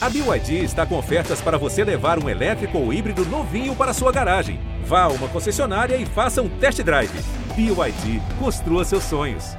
[0.00, 4.12] A BYD está com ofertas para você levar um elétrico ou híbrido novinho para sua
[4.12, 4.60] garagem.
[4.84, 7.10] Vá a uma concessionária e faça um test drive.
[7.56, 9.56] BYD, construa seus sonhos.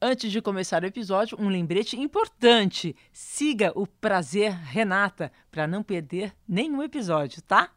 [0.00, 2.96] Antes de começar o episódio, um lembrete importante.
[3.12, 7.68] Siga o Prazer Renata para não perder nenhum episódio, tá?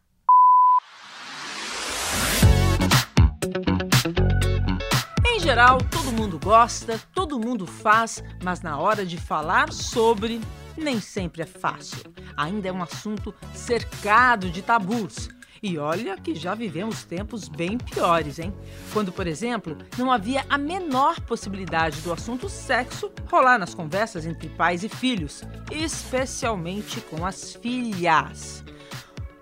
[5.27, 10.39] Em geral, todo mundo gosta, todo mundo faz, mas na hora de falar sobre,
[10.77, 12.01] nem sempre é fácil.
[12.35, 15.29] Ainda é um assunto cercado de tabus.
[15.63, 18.51] E olha que já vivemos tempos bem piores, hein?
[18.91, 24.49] Quando, por exemplo, não havia a menor possibilidade do assunto sexo rolar nas conversas entre
[24.49, 28.63] pais e filhos, especialmente com as filhas.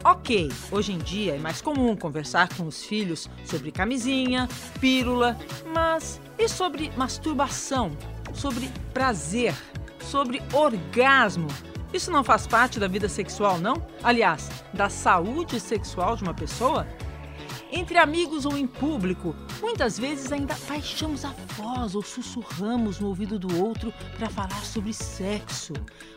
[0.03, 4.48] Ok, hoje em dia é mais comum conversar com os filhos sobre camisinha,
[4.79, 5.37] pílula,
[5.73, 7.98] mas e sobre masturbação,
[8.34, 9.53] sobre prazer,
[10.02, 11.48] sobre orgasmo?
[11.94, 13.85] Isso não faz parte da vida sexual, não?
[14.03, 16.87] Aliás, da saúde sexual de uma pessoa?
[17.71, 23.38] Entre amigos ou em público, muitas vezes ainda baixamos a voz ou sussurramos no ouvido
[23.38, 25.73] do outro para falar sobre sexo,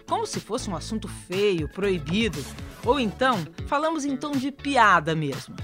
[0.08, 2.42] como se fosse um assunto feio, proibido.
[2.84, 5.54] Ou então, falamos em tom de piada mesmo.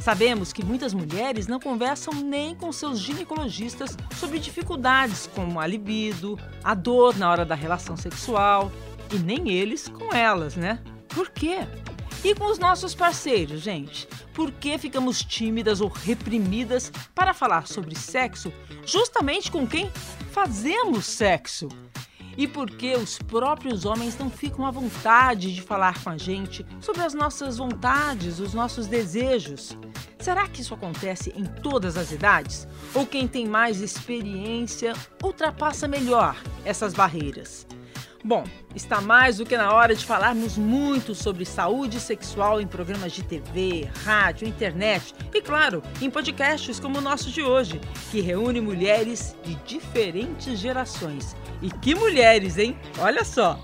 [0.00, 6.38] Sabemos que muitas mulheres não conversam nem com seus ginecologistas sobre dificuldades como a libido,
[6.64, 8.72] a dor na hora da relação sexual,
[9.12, 10.80] e nem eles com elas, né?
[11.08, 11.58] Por quê?
[12.24, 14.06] E com os nossos parceiros, gente?
[14.32, 18.52] Por que ficamos tímidas ou reprimidas para falar sobre sexo
[18.86, 19.90] justamente com quem
[20.30, 21.68] fazemos sexo?
[22.36, 26.64] E por que os próprios homens não ficam à vontade de falar com a gente
[26.80, 29.76] sobre as nossas vontades, os nossos desejos?
[30.20, 32.68] Será que isso acontece em todas as idades?
[32.94, 37.66] Ou quem tem mais experiência ultrapassa melhor essas barreiras?
[38.22, 43.12] Bom, está mais do que na hora de falarmos muito sobre saúde sexual em programas
[43.12, 47.80] de TV, rádio, internet e, claro, em podcasts como o nosso de hoje,
[48.10, 51.34] que reúne mulheres de diferentes gerações.
[51.62, 52.76] E que mulheres, hein?
[52.98, 53.58] Olha só!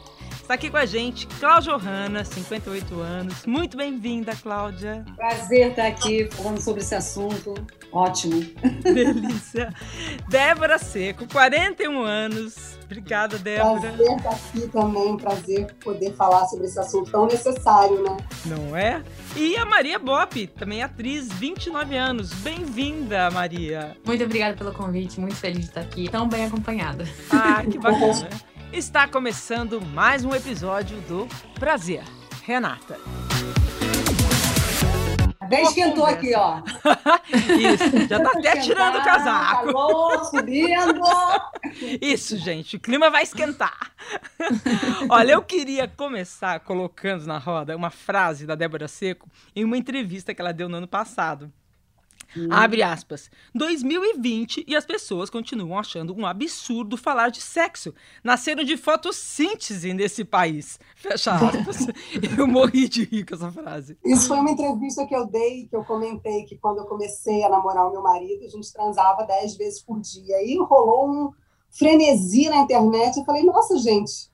[0.46, 3.44] Está aqui com a gente Cláudia Ohana, 58 anos.
[3.46, 5.04] Muito bem-vinda, Cláudia.
[5.16, 7.52] Prazer estar aqui falando sobre esse assunto.
[7.90, 8.46] Ótimo.
[8.80, 9.74] Delícia.
[10.28, 12.78] Débora Seco, 41 anos.
[12.84, 13.80] Obrigada, Débora.
[13.80, 15.16] Prazer estar aqui também.
[15.16, 18.16] Prazer poder falar sobre esse assunto tão necessário, né?
[18.44, 19.02] Não é?
[19.34, 22.32] E a Maria Bop, também atriz, 29 anos.
[22.34, 23.96] Bem-vinda, Maria.
[24.06, 25.18] Muito obrigada pelo convite.
[25.18, 27.04] Muito feliz de estar aqui, tão bem acompanhada.
[27.32, 28.28] Ah, que bacana.
[28.72, 31.28] Está começando mais um episódio do
[31.58, 32.02] Prazer.
[32.44, 32.98] Renata.
[35.40, 36.60] Até esquentou aqui, ó.
[37.32, 39.66] Isso, já tá até tirando o casaco.
[39.66, 41.00] Calor, subindo.
[42.02, 43.92] Isso, gente, o clima vai esquentar.
[45.08, 50.34] Olha, eu queria começar colocando na roda uma frase da Débora Seco em uma entrevista
[50.34, 51.52] que ela deu no ano passado.
[52.36, 52.48] Hum.
[52.50, 53.30] Abre aspas.
[53.54, 57.94] 2020 e as pessoas continuam achando um absurdo falar de sexo.
[58.22, 60.78] Nasceram de fotossíntese nesse país.
[60.94, 61.86] Fecha aspas.
[62.38, 63.98] eu morri de rir com essa frase.
[64.04, 67.48] Isso foi uma entrevista que eu dei, que eu comentei que quando eu comecei a
[67.48, 70.42] namorar o meu marido, a gente transava dez vezes por dia.
[70.44, 71.32] E rolou um
[71.70, 73.18] frenesi na internet.
[73.18, 74.30] Eu falei, nossa, gente,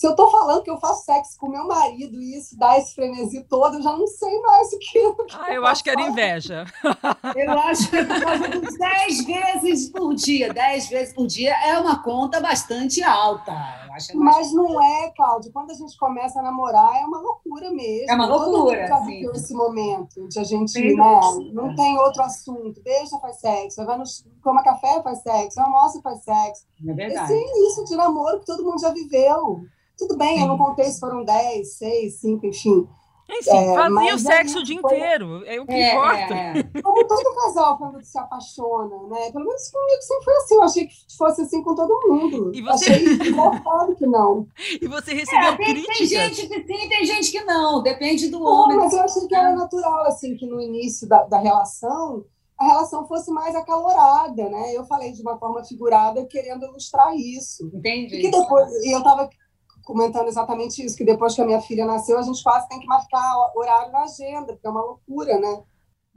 [0.00, 2.94] se eu tô falando que eu faço sexo com meu marido e isso dá esse
[2.94, 5.14] frenesi todo, eu já não sei mais o que.
[5.38, 6.64] ah, eu acho que era inveja.
[7.36, 10.54] Eu acho que é 10 vezes por dia.
[10.54, 13.52] 10 vezes por dia é uma conta bastante alta.
[13.52, 15.52] É Mas não é, Cláudio.
[15.52, 18.10] Quando a gente começa a namorar, é uma loucura mesmo.
[18.10, 18.86] É uma loucura.
[18.86, 21.20] Já viveu esse momento de a gente, né,
[21.52, 22.80] não tem outro assunto.
[22.82, 23.84] Deixa, faz sexo.
[23.84, 24.04] Vai no,
[24.42, 25.60] toma café, faz sexo.
[25.60, 26.64] Almoça, faz sexo.
[26.88, 27.30] É verdade.
[27.30, 29.68] Esse início de namoro que todo mundo já viveu.
[30.00, 30.42] Tudo bem, Sim.
[30.42, 32.88] eu não contei se foram 10, 6, 5, enfim.
[33.28, 34.96] Enfim, é, fazia o sexo o dia foi...
[34.96, 36.34] inteiro, é o que é, importa.
[36.34, 36.82] É, é.
[36.82, 39.30] Como todo casal quando se apaixona, né?
[39.30, 42.50] Pelo menos comigo sempre foi assim, eu achei que fosse assim com todo mundo.
[42.54, 42.90] E você...
[42.90, 44.46] Achei que não.
[44.80, 45.98] E você recebeu é, tem, críticas?
[45.98, 48.78] Tem gente que sim, tem gente que não, depende do não, homem.
[48.78, 52.24] Mas eu achei que era natural, assim, que no início da, da relação
[52.58, 54.76] a relação fosse mais acalorada, né?
[54.76, 57.70] Eu falei de uma forma figurada, querendo ilustrar isso.
[57.72, 58.16] Entendi.
[58.16, 59.30] E que depois, e eu estava
[59.90, 62.86] comentando exatamente isso, que depois que a minha filha nasceu, a gente quase tem que
[62.86, 65.62] marcar horário na agenda, porque é uma loucura, né?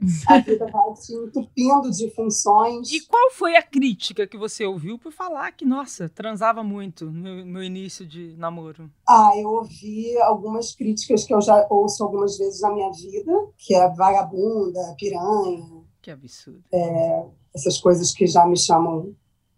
[0.28, 2.92] A vida vai se entupindo de funções.
[2.92, 7.44] E qual foi a crítica que você ouviu por falar que, nossa, transava muito no,
[7.44, 8.90] no início de namoro?
[9.08, 13.74] Ah, eu ouvi algumas críticas que eu já ouço algumas vezes na minha vida, que
[13.74, 15.84] é vagabunda, piranha.
[16.02, 16.62] Que absurdo.
[16.72, 17.24] É,
[17.54, 19.14] essas coisas que já me chamam,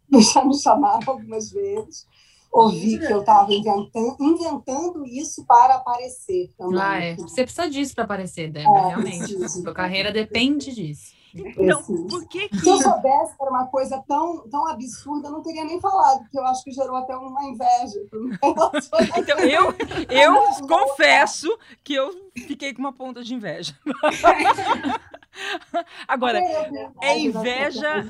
[0.34, 2.06] já me chamaram algumas vezes.
[2.52, 6.81] Ouvir que eu estava inventando, inventando isso para aparecer também.
[6.81, 7.16] Ah, é.
[7.16, 9.48] Você precisa disso para aparecer, Débora, é, realmente.
[9.48, 11.16] Sua carreira depende disso.
[11.34, 12.58] Então, por que que...
[12.58, 16.20] Se eu soubesse que era uma coisa tão, tão absurda, eu não teria nem falado,
[16.20, 18.00] porque eu acho que gerou até uma inveja.
[19.16, 19.75] então, eu,
[20.08, 23.78] eu confesso que eu fiquei com uma ponta de inveja.
[26.08, 26.40] Agora,
[27.02, 28.06] é inveja.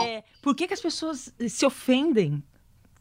[0.00, 2.42] É, é, por que, que as pessoas se ofendem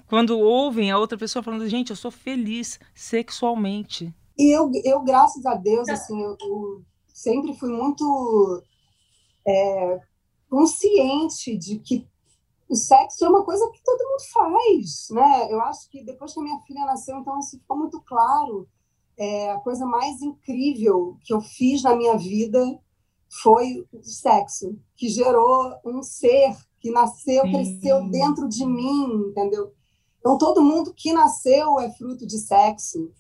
[0.08, 4.14] quando ouvem a outra pessoa falando, gente, eu sou feliz sexualmente?
[4.38, 8.64] E eu, eu graças a Deus, assim, eu, eu sempre fui muito
[9.48, 10.00] é,
[10.50, 12.08] consciente de que
[12.70, 15.52] o sexo é uma coisa que todo mundo faz, né?
[15.52, 18.68] Eu acho que depois que a minha filha nasceu, então isso ficou muito claro.
[19.18, 22.80] É, a coisa mais incrível que eu fiz na minha vida
[23.42, 27.52] foi o sexo, que gerou um ser que nasceu, Sim.
[27.52, 29.74] cresceu dentro de mim, entendeu?
[30.20, 33.12] Então, todo mundo que nasceu é fruto de sexo.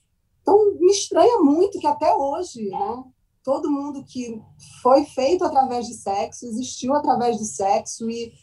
[0.42, 3.04] Então, me estranha muito que até hoje, né?
[3.44, 4.42] Todo mundo que
[4.82, 8.34] foi feito através de sexo, existiu através do sexo e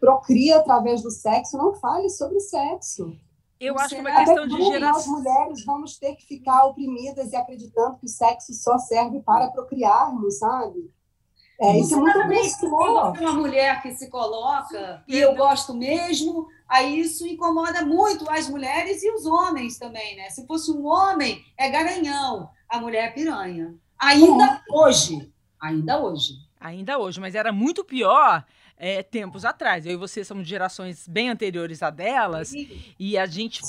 [0.00, 3.16] procria através do sexo, não fale sobre sexo.
[3.60, 5.12] Eu acho que é uma questão de geração.
[5.12, 9.50] Nós mulheres vamos ter que ficar oprimidas e acreditando que o sexo só serve para
[9.50, 10.90] procriarmos, sabe?
[11.60, 13.12] É, isso é muito opressor.
[13.20, 19.02] Uma mulher que se coloca, e eu gosto mesmo, aí isso incomoda muito as mulheres
[19.02, 20.30] e os homens também, né?
[20.30, 23.74] Se fosse um homem, é garanhão, a mulher é piranha.
[23.98, 24.60] Ainda é.
[24.70, 26.34] hoje, ainda hoje.
[26.60, 28.44] Ainda hoje, mas era muito pior
[28.76, 29.86] é, tempos atrás.
[29.86, 32.52] Eu e você somos de gerações bem anteriores a delas,
[32.98, 33.62] e a gente,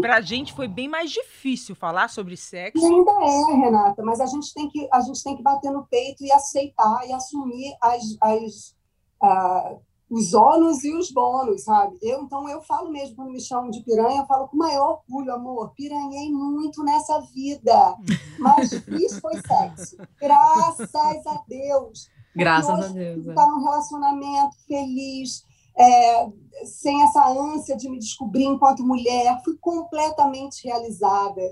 [0.00, 2.82] pra gente foi bem mais difícil falar sobre sexo.
[2.82, 5.86] E ainda é, Renata, mas a gente tem que, a gente tem que bater no
[5.86, 8.76] peito e aceitar e assumir as, as,
[9.22, 9.80] uh,
[10.10, 11.98] os ônus e os bônus, sabe?
[12.02, 15.02] Eu, então, eu falo mesmo, quando me chamam de piranha, eu falo com o maior
[15.08, 17.96] orgulho, amor, piranhei muito nessa vida,
[18.38, 19.96] mas difícil foi sexo.
[20.20, 23.26] Graças a Deus Graças a Deus.
[23.26, 23.46] Estar é.
[23.46, 25.44] num relacionamento feliz,
[25.76, 26.26] é,
[26.64, 31.42] sem essa ânsia de me descobrir enquanto mulher, fui completamente realizada.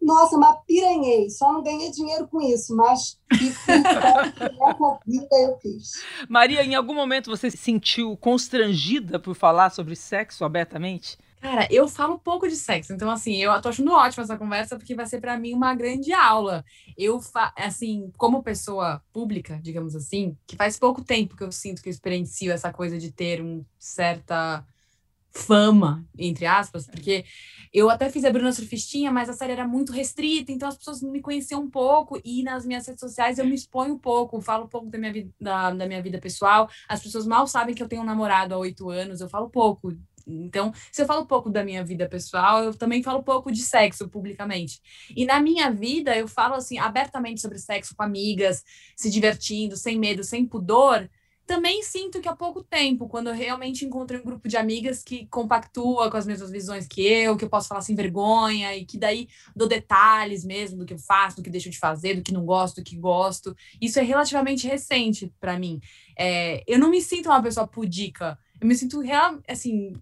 [0.00, 3.18] Nossa, mas piranhei, só não ganhei dinheiro com isso, mas
[5.06, 5.92] vida eu fiz.
[6.28, 11.18] Maria, em algum momento você se sentiu constrangida por falar sobre sexo abertamente?
[11.40, 14.94] Cara, eu falo pouco de sexo, então assim, eu tô achando ótima essa conversa porque
[14.94, 16.64] vai ser para mim uma grande aula.
[16.96, 17.20] Eu,
[17.56, 21.92] assim, como pessoa pública, digamos assim, que faz pouco tempo que eu sinto que eu
[21.92, 24.66] experiencio essa coisa de ter um certa
[25.30, 27.24] fama, entre aspas, porque
[27.72, 31.02] eu até fiz a Bruna Surfistinha, mas a série era muito restrita, então as pessoas
[31.02, 34.64] me conheciam um pouco e nas minhas redes sociais eu me exponho um pouco, falo
[34.64, 36.70] um pouco da minha vida, da, da minha vida pessoal.
[36.88, 39.92] As pessoas mal sabem que eu tenho um namorado há oito anos, eu falo pouco
[40.26, 44.08] então, se eu falo pouco da minha vida pessoal, eu também falo pouco de sexo
[44.08, 44.80] publicamente.
[45.14, 48.64] E na minha vida, eu falo assim abertamente sobre sexo com amigas,
[48.96, 51.08] se divertindo, sem medo, sem pudor.
[51.46, 55.26] Também sinto que há pouco tempo, quando eu realmente encontro um grupo de amigas que
[55.26, 58.98] compactua com as mesmas visões que eu, que eu posso falar sem vergonha e que
[58.98, 62.32] daí dou detalhes mesmo do que eu faço, do que deixo de fazer, do que
[62.32, 63.54] não gosto, do que gosto.
[63.80, 65.80] Isso é relativamente recente para mim.
[66.18, 68.36] É, eu não me sinto uma pessoa pudica.
[68.60, 69.92] Eu me sinto real, assim,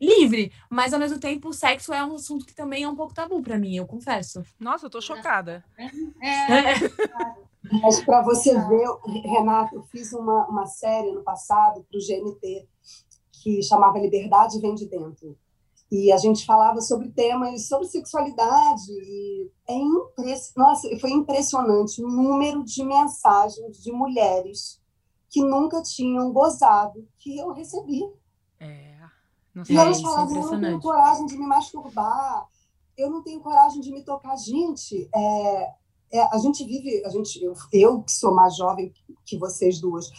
[0.00, 3.14] livre, mas ao mesmo tempo o sexo é um assunto que também é um pouco
[3.14, 4.42] tabu para mim, eu confesso.
[4.58, 5.62] Nossa, eu tô chocada.
[5.78, 6.54] É.
[6.54, 6.74] é.
[7.82, 8.86] Mas para você ver,
[9.24, 12.66] Renato, eu fiz uma, uma série no passado para o GNT
[13.42, 15.36] que chamava Liberdade Vem de Dentro.
[15.90, 20.52] E a gente falava sobre temas sobre sexualidade e é impress...
[20.56, 24.79] Nossa, foi impressionante o número de mensagens de mulheres
[25.30, 28.02] que nunca tinham gozado que eu recebi.
[28.58, 28.98] É.
[29.54, 32.46] Não sei, e elas falavam, eu não tenho coragem de me masturbar,
[32.96, 34.36] eu não tenho coragem de me tocar.
[34.36, 35.70] Gente, é,
[36.12, 38.92] é, a gente vive, a gente, eu, eu que sou mais jovem
[39.24, 40.10] que vocês duas,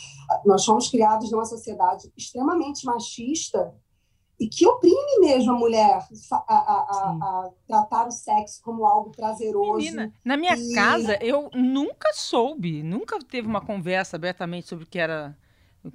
[0.45, 3.73] nós fomos criados numa sociedade extremamente machista
[4.41, 9.11] e que oprime mesmo a mulher a, a, a, a tratar o sexo como algo
[9.11, 9.77] prazeroso.
[9.77, 10.73] Menina, na minha e...
[10.73, 15.37] casa eu nunca soube, nunca teve uma conversa abertamente sobre o que era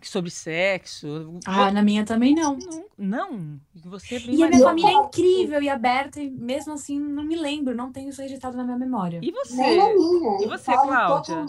[0.00, 1.40] sobre sexo.
[1.44, 2.56] Ah, na minha também não.
[2.56, 3.60] Não, não.
[3.84, 7.34] Você é e a minha família é incrível e aberta, e mesmo assim não me
[7.34, 9.18] lembro, não tenho isso registrado na minha memória.
[9.22, 9.56] E você?
[9.56, 11.46] Minha, e você, Cláudia?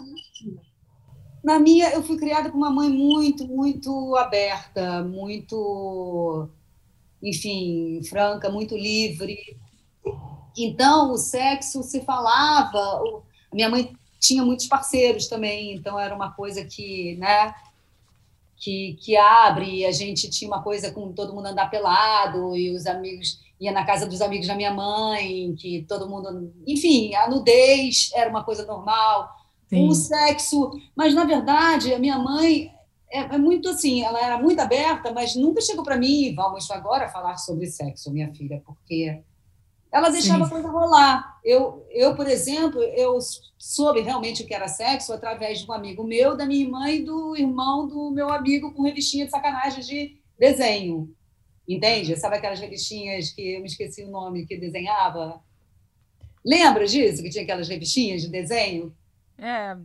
[1.43, 6.49] Na minha, eu fui criada com uma mãe muito, muito aberta, muito,
[7.21, 9.57] enfim, franca, muito livre.
[10.57, 13.01] Então, o sexo se falava.
[13.53, 17.53] Minha mãe tinha muitos parceiros também, então era uma coisa que, né?
[18.57, 22.87] que, que abre, a gente tinha uma coisa com todo mundo andar pelado e os
[22.87, 23.39] amigos.
[23.61, 26.51] ia na casa dos amigos da minha mãe, que todo mundo.
[26.65, 29.29] Enfim, a nudez era uma coisa normal,
[29.69, 29.87] Sim.
[29.87, 30.71] o sexo.
[30.95, 32.71] Mas, na verdade, a minha mãe
[33.09, 37.09] é, é, muito assim, ela era muito aberta, mas nunca chegou para mim, vamos agora
[37.09, 39.21] falar sobre sexo, minha filha, porque
[39.91, 40.45] ela deixava Sim.
[40.45, 41.39] a coisa rolar.
[41.43, 43.17] Eu, eu, por exemplo, eu
[43.57, 47.01] soube realmente o que era sexo através de um amigo meu, da minha irmã e
[47.01, 51.15] do irmão do meu amigo com revistinha de sacanagem de desenho.
[51.67, 52.15] Entende?
[52.17, 55.41] Sabe aquelas revistinhas que eu me esqueci o nome que desenhava?
[56.45, 57.23] Lembra disso?
[57.23, 58.95] Que tinha aquelas revistinhas de desenho?
[59.37, 59.75] É.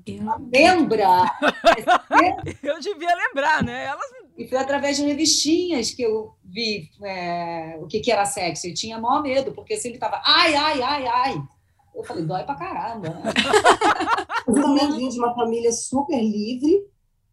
[0.53, 1.31] Lembra?
[2.63, 3.87] eu devia lembrar, né?
[3.87, 4.07] Elas...
[4.37, 8.67] E foi através de revistinhas que eu vi é, o que, que era sexo.
[8.67, 11.43] Eu tinha maior medo, porque sempre estava ai, ai, ai, ai.
[11.95, 13.11] Eu falei, dói pra caramba.
[13.11, 13.23] Né?
[14.49, 16.85] Eu também vim de uma família super livre,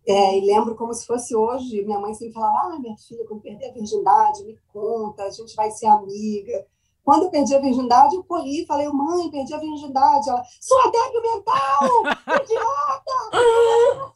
[0.09, 1.83] é, e lembro como se fosse hoje.
[1.83, 5.55] Minha mãe sempre falava: Ah, minha filha, quando perder a virgindade, me conta, a gente
[5.55, 6.65] vai ser amiga.
[7.09, 10.29] Quando eu perdi a virgindade, eu corri e falei, mãe, perdi a virgindade.
[10.29, 12.03] Ela, sua débil mental!
[12.43, 14.13] Idiota!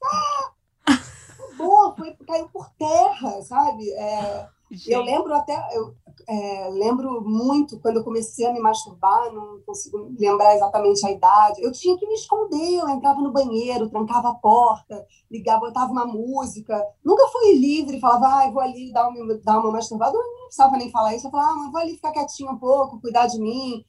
[1.57, 3.91] Boa, foi, caiu por terra, sabe?
[3.93, 4.47] É,
[4.85, 5.95] eu lembro até, eu,
[6.27, 11.61] é, lembro muito quando eu comecei a me masturbar, não consigo lembrar exatamente a idade.
[11.61, 16.05] Eu tinha que me esconder, eu entrava no banheiro, trancava a porta, ligava, botava uma
[16.05, 16.81] música.
[17.03, 20.15] Nunca fui livre, falava, ah, vou ali dar uma, dar uma masturbada.
[20.15, 21.27] Eu não precisava nem falar isso.
[21.27, 23.83] Eu falava, ah, mas vou ali ficar quietinha um pouco, cuidar de mim.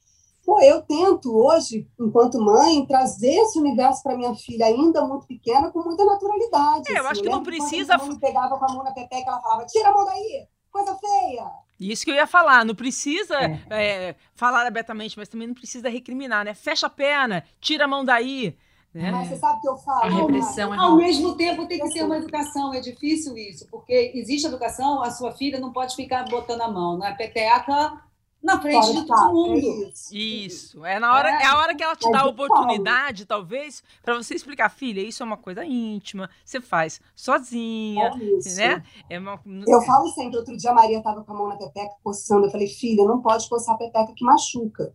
[0.44, 5.70] Pô, eu tento hoje, enquanto mãe, trazer esse universo para minha filha, ainda muito pequena,
[5.70, 6.90] com muita naturalidade.
[6.90, 7.08] É, eu assim.
[7.08, 7.98] acho que não precisa.
[7.98, 11.63] Quando pegava com a mão na pepeca, ela falava: tira a mão daí, coisa feia.
[11.78, 13.60] Isso que eu ia falar, não precisa é.
[13.70, 16.54] É, falar abertamente, mas também não precisa recriminar, né?
[16.54, 18.56] Fecha a perna, tira a mão daí.
[18.92, 19.10] Né?
[19.10, 20.04] Mas você sabe o que eu falo?
[20.04, 24.12] A repressão é Ao mesmo tempo tem que ser uma educação, é difícil isso, porque
[24.14, 28.00] existe educação, a sua filha não pode ficar botando a mão, não é peteca
[28.44, 29.54] na frente de todo mundo.
[29.54, 30.14] É isso.
[30.14, 30.84] isso.
[30.84, 34.14] É, na hora, é, é a hora que ela te dá a oportunidade, talvez, para
[34.14, 38.84] você explicar, filha, isso é uma coisa íntima, você faz sozinha, é né?
[39.08, 39.40] É uma...
[39.66, 42.50] Eu falo sempre, outro dia a Maria estava com a mão na pepeca coçando, eu
[42.50, 44.94] falei, filha, não pode coçar a pepeca que machuca.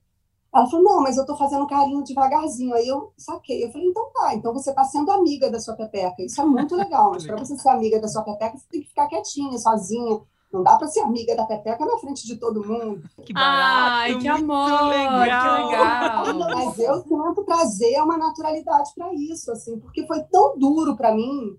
[0.53, 2.73] Ela falou, não, mas eu estou fazendo carinho devagarzinho.
[2.73, 3.63] Aí eu saquei.
[3.63, 6.23] Eu falei, então tá, então você está sendo amiga da sua pepeca.
[6.23, 8.87] Isso é muito legal, mas para você ser amiga da sua pepeca, você tem que
[8.87, 10.19] ficar quietinha, sozinha,
[10.51, 13.03] não dá para ser amiga da Pepeca na frente de todo mundo.
[13.23, 15.55] Que barato, Ai, que amor, legal.
[15.55, 16.49] que legal.
[16.55, 21.55] Mas eu tento trazer uma naturalidade para isso, assim, porque foi tão duro para mim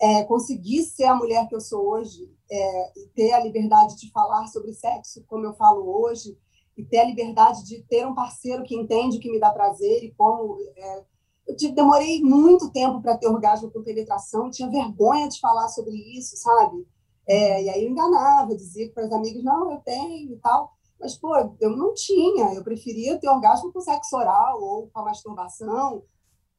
[0.00, 4.10] é, conseguir ser a mulher que eu sou hoje, é, e ter a liberdade de
[4.12, 6.38] falar sobre sexo como eu falo hoje,
[6.76, 10.04] e ter a liberdade de ter um parceiro que entende o que me dá prazer
[10.04, 10.56] e como.
[10.76, 11.04] É,
[11.48, 16.36] eu demorei muito tempo para ter orgasmo com penetração, tinha vergonha de falar sobre isso,
[16.36, 16.86] sabe?
[17.28, 20.72] É, e aí eu enganava, dizia para os amigos, não, eu tenho e tal.
[20.98, 22.54] Mas, pô, eu não tinha.
[22.54, 26.02] Eu preferia ter orgasmo com sexo oral ou com a masturbação.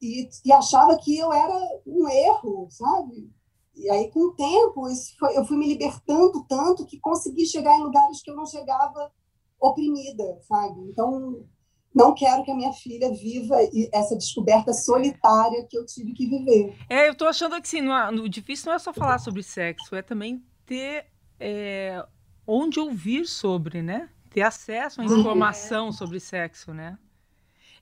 [0.01, 3.29] E, e achava que eu era um erro, sabe?
[3.75, 4.83] E aí, com o tempo,
[5.17, 9.11] foi, eu fui me libertando tanto que consegui chegar em lugares que eu não chegava
[9.59, 10.81] oprimida, sabe?
[10.89, 11.45] Então,
[11.93, 13.57] não quero que a minha filha viva
[13.91, 16.77] essa descoberta solitária que eu tive que viver.
[16.89, 20.01] É, eu tô achando que sim, o difícil não é só falar sobre sexo, é
[20.01, 21.07] também ter
[21.39, 22.05] é,
[22.45, 24.07] onde ouvir sobre, né?
[24.29, 25.91] Ter acesso à informação é.
[25.91, 26.95] sobre sexo, né?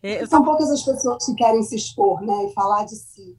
[0.02, 2.46] É, São poucas as pessoas que querem se expor, né?
[2.46, 3.38] E falar de si.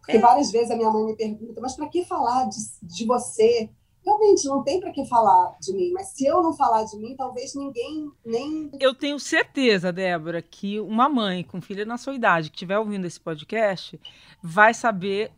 [0.00, 0.20] Porque é.
[0.20, 3.70] várias vezes a minha mãe me pergunta, mas para que falar de, de você?
[4.04, 5.92] Realmente, não tem para que falar de mim.
[5.92, 8.68] Mas se eu não falar de mim, talvez ninguém nem.
[8.80, 13.06] Eu tenho certeza, Débora, que uma mãe com filha na sua idade que estiver ouvindo
[13.06, 14.00] esse podcast
[14.42, 15.30] vai saber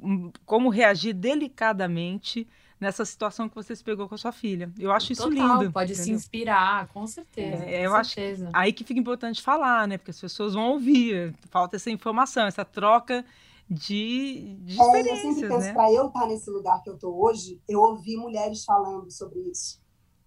[0.00, 2.48] hum, como reagir delicadamente
[2.84, 4.70] nessa situação que você se pegou com a sua filha.
[4.78, 5.72] Eu acho isso Total, lindo.
[5.72, 6.04] Pode entendeu?
[6.04, 7.64] se inspirar, com certeza.
[7.64, 8.46] É, com eu certeza.
[8.46, 9.98] acho aí que fica importante falar, né?
[9.98, 11.34] Porque as pessoas vão ouvir.
[11.50, 13.24] Falta essa informação, essa troca
[13.68, 15.72] de, de experiências, é, eu sempre penso, né?
[15.72, 19.80] Para eu estar nesse lugar que eu estou hoje, eu ouvi mulheres falando sobre isso.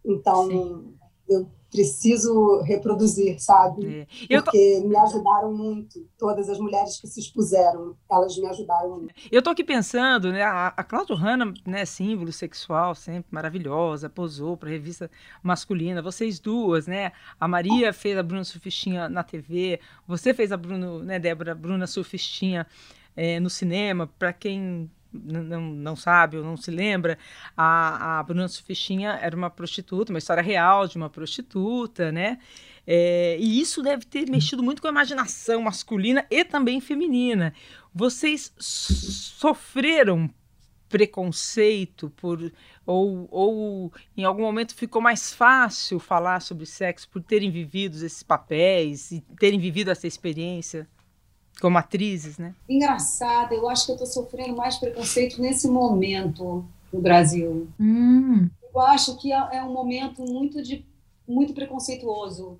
[0.03, 0.95] Então, Sim.
[1.29, 4.07] eu preciso reproduzir, sabe?
[4.29, 4.41] É.
[4.41, 4.87] Porque tô...
[4.87, 6.07] me ajudaram muito.
[6.17, 9.13] Todas as mulheres que se expuseram, elas me ajudaram muito.
[9.31, 10.43] Eu tô aqui pensando, né?
[10.43, 15.09] A, a Cláudia Hanna, né, símbolo sexual, sempre maravilhosa, posou para revista
[15.43, 16.01] masculina.
[16.01, 17.11] Vocês duas, né?
[17.39, 21.87] A Maria fez a Bruna Surfistinha na TV, você fez a Bruno, né, Débora, Bruna
[21.87, 22.65] Surfistinha
[23.15, 24.07] é, no cinema.
[24.07, 24.89] Para quem
[25.23, 27.17] não, não sabe ou não se lembra,
[27.55, 32.39] a, a Bruna Sufistinha era uma prostituta, uma história real de uma prostituta, né?
[32.85, 37.53] É, e isso deve ter mexido muito com a imaginação masculina e também feminina.
[37.93, 40.29] Vocês sofreram
[40.87, 42.51] preconceito por
[42.85, 48.23] ou, ou em algum momento ficou mais fácil falar sobre sexo por terem vivido esses
[48.23, 50.87] papéis e terem vivido essa experiência
[51.59, 52.53] como atrizes, né?
[52.67, 57.67] Engraçado, eu acho que eu estou sofrendo mais preconceito nesse momento no Brasil.
[57.79, 58.49] Hum.
[58.73, 60.85] Eu acho que é, é um momento muito de
[61.27, 62.59] muito preconceituoso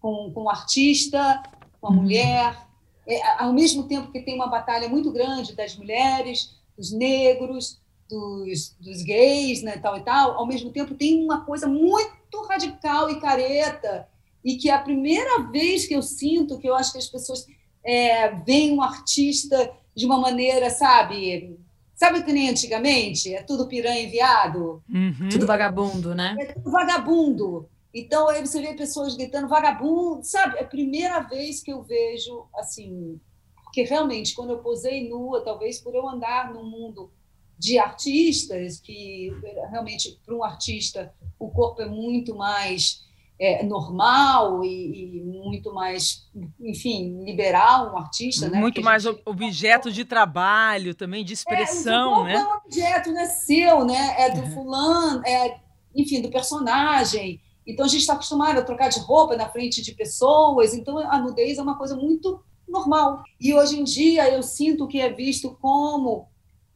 [0.00, 1.42] com, com o artista,
[1.80, 2.66] com a mulher,
[3.06, 8.76] é, ao mesmo tempo que tem uma batalha muito grande das mulheres, dos negros, dos,
[8.80, 13.20] dos gays, né, tal e tal, ao mesmo tempo tem uma coisa muito radical e
[13.20, 14.08] careta,
[14.44, 17.46] e que é a primeira vez que eu sinto que eu acho que as pessoas
[17.84, 21.58] é, veem um artista de uma maneira, sabe?
[21.94, 23.34] Sabe que nem antigamente?
[23.34, 24.82] É tudo piranha enviado?
[24.88, 25.28] Uhum.
[25.30, 26.34] Tudo vagabundo, né?
[26.38, 27.68] É tudo vagabundo.
[27.92, 30.58] Então, aí você vê pessoas gritando vagabundo, sabe?
[30.58, 33.20] É a primeira vez que eu vejo, assim,
[33.64, 37.10] porque realmente, quando eu posei nua, talvez por eu andar no mundo
[37.58, 39.32] de artistas, que
[39.70, 43.04] realmente, para um artista, o corpo é muito mais
[43.40, 46.28] é, normal e, e, muito mais,
[46.60, 48.60] enfim, liberal, um artista, né?
[48.60, 49.22] Muito mais gente...
[49.24, 52.40] objeto de trabalho, também de expressão, é, né?
[52.40, 54.14] É um objeto, não é seu, né?
[54.18, 55.58] É do fulano, é,
[55.96, 57.40] enfim, do personagem.
[57.66, 61.18] Então a gente está acostumado a trocar de roupa na frente de pessoas, então a
[61.18, 63.22] nudez é uma coisa muito normal.
[63.40, 66.28] E hoje em dia eu sinto que é visto como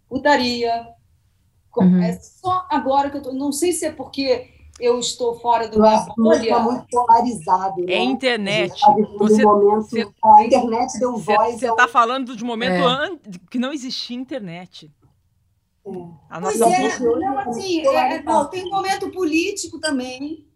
[0.08, 0.88] putaria.
[1.76, 2.02] Uhum.
[2.02, 5.76] É só agora que eu tô, não sei se é porque eu estou fora do
[5.76, 7.82] Eu minha acho que está muito polarizado.
[7.82, 7.96] É né?
[7.98, 8.72] internet.
[8.84, 12.36] A gente tá Você- um momento, você- a internet deu voz Você ao- está falando
[12.36, 12.82] de um momento É.
[12.82, 13.18] an-
[13.50, 14.90] que não existia internet.
[15.86, 15.90] É.
[16.30, 20.46] A Pois nossa é, boca- não, assim, é, é, não, tem um momento político também.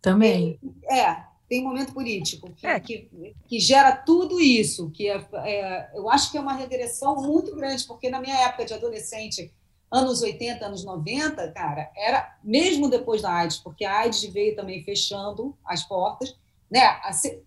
[0.00, 0.58] Também.
[0.90, 1.16] É,
[1.48, 2.80] tem um momento político que, É.
[2.80, 3.08] que,
[3.46, 7.84] que gera tudo isso, que é, é- eu acho que é uma regressão muito grande,
[7.86, 9.52] porque na minha época de adolescente,
[9.92, 14.82] anos 80, anos 90, cara, era mesmo depois da AIDS, porque a AIDS veio também
[14.82, 16.34] fechando as portas,
[16.70, 16.80] né?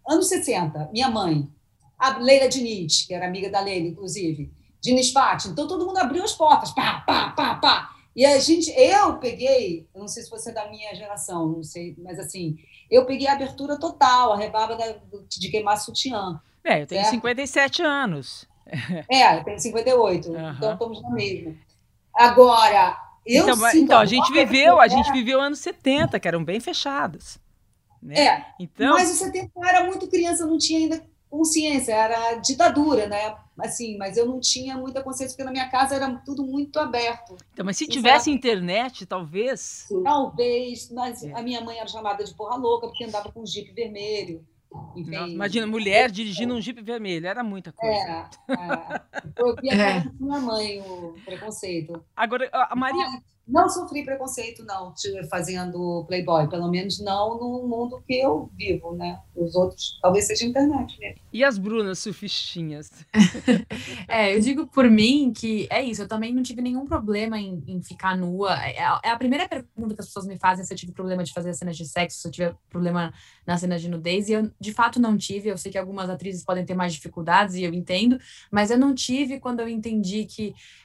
[0.07, 1.49] Anos 60, minha mãe,
[1.97, 6.23] a Leila Diniz, que era amiga da Leila, inclusive, Diniz Fati, então todo mundo abriu
[6.23, 7.89] as portas, pá, pá, pá, pá.
[8.15, 11.95] E a gente, eu peguei, não sei se você é da minha geração, não sei,
[11.97, 12.55] mas assim,
[12.89, 14.95] eu peguei a abertura total, a rebaba da-
[15.27, 16.39] de queimar sutiã.
[16.63, 17.15] É, eu tenho Certo.
[17.15, 18.47] 57 anos.
[19.11, 20.55] É, eu tenho 58, Aham.
[20.57, 21.55] então estamos na mesma.
[22.15, 26.59] Agora, eu então, então, a gente viveu, a gente viveu anos 70, que eram bem
[26.59, 27.37] fechados.
[28.01, 28.19] Né?
[28.19, 33.07] É, Então, mas o 70 eu era muito criança, não tinha ainda consciência, era ditadura,
[33.07, 33.35] né?
[33.59, 37.35] Assim, mas eu não tinha muita consciência, porque na minha casa era tudo muito aberto.
[37.53, 39.87] então, mas se tivesse internet, talvez.
[40.03, 41.33] Talvez, mas É.
[41.33, 44.45] a minha mãe era chamada de porra louca, porque andava com um jipe vermelho.
[44.95, 48.29] Nossa, imagina, mulher dirigindo um Jeep vermelho, era muita coisa.
[48.47, 49.01] É, é.
[49.37, 50.01] Eu via É.
[50.03, 52.03] com minha mãe o preconceito.
[52.15, 53.05] Agora, a a Maria,
[53.47, 54.93] Não sofri preconceito, não,
[55.29, 56.49] fazendo Playboy.
[56.49, 59.19] Pelo menos não no mundo que eu vivo, né?
[59.35, 61.21] Os outros, talvez seja internet mesmo.
[61.31, 62.89] e as Brunas surfistinhas?
[64.07, 67.63] É, eu digo por mim que é isso, eu também não tive nenhum problema em,
[67.67, 68.53] em ficar nua.
[68.53, 71.23] É a, é a primeira pergunta que as pessoas me fazem se eu tive problema
[71.23, 73.13] de fazer cenas de sexo, se eu tive problema
[73.45, 75.49] nas cenas de nudez, e eu de fato não tive.
[75.49, 78.17] Eu sei que algumas atrizes podem ter mais dificuldades, e eu entendo,
[78.51, 80.53] mas eu não tive quando eu entendi que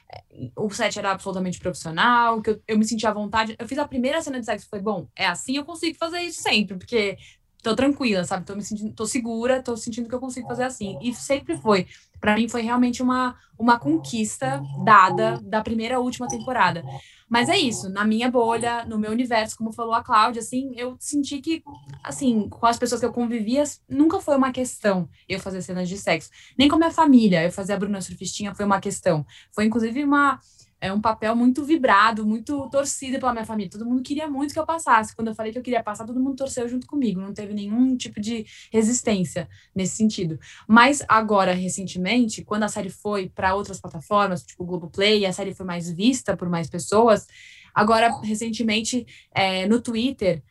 [0.55, 3.55] o set era absolutamente profissional, que eu, eu me sentia à vontade.
[3.57, 6.41] Eu fiz a primeira cena de sexo falei, bom, é assim eu consigo fazer isso
[6.41, 7.17] sempre, porque
[7.61, 8.45] tô tranquila, sabe?
[8.45, 10.97] Tô me sentindo, tô segura, tô sentindo que eu consigo fazer assim.
[11.01, 11.87] E sempre foi.
[12.19, 16.83] Pra mim foi realmente uma, uma conquista dada da primeira à última temporada.
[17.31, 20.97] Mas é isso, na minha bolha, no meu universo, como falou a Cláudia, assim, eu
[20.99, 21.63] senti que,
[22.03, 25.97] assim, com as pessoas que eu convivia, nunca foi uma questão eu fazer cenas de
[25.97, 26.29] sexo.
[26.57, 29.25] Nem com a minha família, eu fazer a Bruna Surfistinha foi uma questão.
[29.53, 30.41] Foi, inclusive, uma,
[30.81, 33.69] é um papel muito vibrado, muito torcido pela minha família.
[33.69, 35.15] Todo mundo queria muito que eu passasse.
[35.15, 37.21] Quando eu falei que eu queria passar, todo mundo torceu junto comigo.
[37.21, 40.39] Não teve nenhum tipo de resistência nesse sentido.
[40.67, 45.53] Mas agora, recentemente, quando a série foi para outras plataformas, tipo o Globoplay, a série
[45.53, 47.27] foi mais vista por mais pessoas,
[47.75, 50.41] agora, recentemente, é, no Twitter,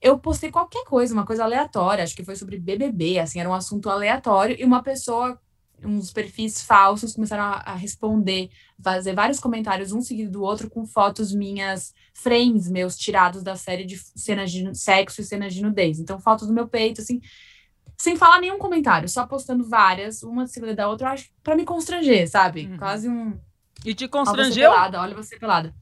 [0.00, 3.54] eu postei qualquer coisa, uma coisa aleatória, acho que foi sobre BBB, assim, era um
[3.54, 5.38] assunto aleatório, e uma pessoa,
[5.84, 8.50] uns perfis falsos, começaram a, a responder,
[8.82, 13.84] fazer vários comentários, um seguido do outro, com fotos minhas, frames meus tirados da série
[13.84, 15.98] de cenas de sexo e cenas de nudez.
[15.98, 17.20] Então, fotos do meu peito, assim,
[17.96, 22.28] sem falar nenhum comentário, só postando várias, uma seguida da outra, acho, pra me constranger,
[22.28, 22.66] sabe?
[22.66, 22.76] Uhum.
[22.78, 23.38] Quase um.
[23.84, 24.70] E te Olha você constrangeu?
[24.70, 25.74] pelada, olha você pelada.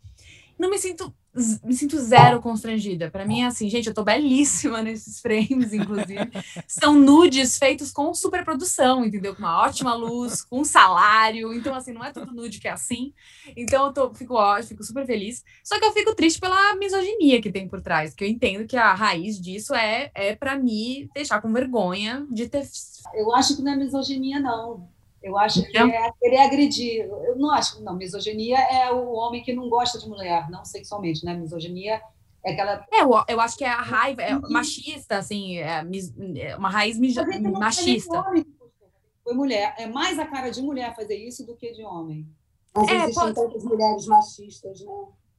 [0.58, 1.14] Não me sinto
[1.62, 3.10] me sinto zero constrangida.
[3.10, 6.30] Para mim é assim, gente, eu tô belíssima nesses frames, inclusive.
[6.66, 9.34] São nudes feitos com superprodução, entendeu?
[9.34, 11.52] Com uma ótima luz, com salário.
[11.52, 13.12] Então, assim, não é tudo nude que é assim.
[13.56, 15.44] Então, eu tô, fico ótimo, fico super feliz.
[15.62, 18.76] Só que eu fico triste pela misoginia que tem por trás, que eu entendo que
[18.76, 22.66] a raiz disso é, é para me deixar com vergonha de ter.
[23.14, 24.95] Eu acho que não é misoginia, não.
[25.26, 27.04] Eu acho que é querer agredir.
[27.04, 27.96] Eu não acho não.
[27.96, 31.34] Misoginia é o homem que não gosta de mulher, não sexualmente, né?
[31.34, 32.00] Misoginia
[32.44, 32.86] é aquela.
[32.92, 35.82] É, eu, eu acho que é a raiva, é machista, assim, é,
[36.36, 36.96] é uma raiz
[37.58, 38.24] machista.
[39.24, 39.74] Foi mulher.
[39.78, 42.24] É mais a cara de mulher fazer isso do que de homem.
[42.72, 43.34] Mas é, existem pode...
[43.34, 44.92] tantas mulheres machistas, né?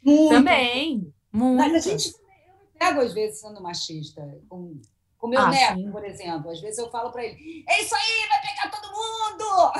[0.03, 0.29] Muito.
[0.29, 1.13] Também.
[1.31, 1.57] Muito.
[1.57, 4.37] Mas a gente eu me pego às vezes sendo machista.
[4.49, 4.81] Com,
[5.17, 5.91] com meu ah, neto, sim.
[5.91, 6.51] por exemplo.
[6.51, 9.71] Às vezes eu falo para ele: é isso aí, vai pegar todo mundo!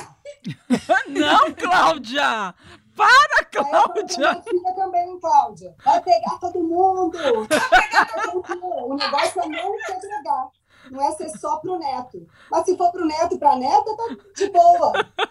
[1.19, 2.55] Não, Cláudia!
[2.95, 4.17] Para, Cláudia!
[4.17, 5.75] Minha filha também, Cláudia.
[5.83, 7.17] Vai pegar todo mundo!
[7.17, 8.87] Vai pegar todo mundo!
[8.87, 10.49] O negócio é não segregar.
[10.89, 12.25] Não é ser só pro neto.
[12.49, 14.93] Mas se for pro neto e pra neta, tá de boa.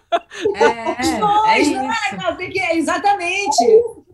[0.55, 1.73] É, Os dois, é isso.
[1.73, 2.37] Né?
[2.37, 3.65] Tem que, exatamente.
[3.65, 4.06] É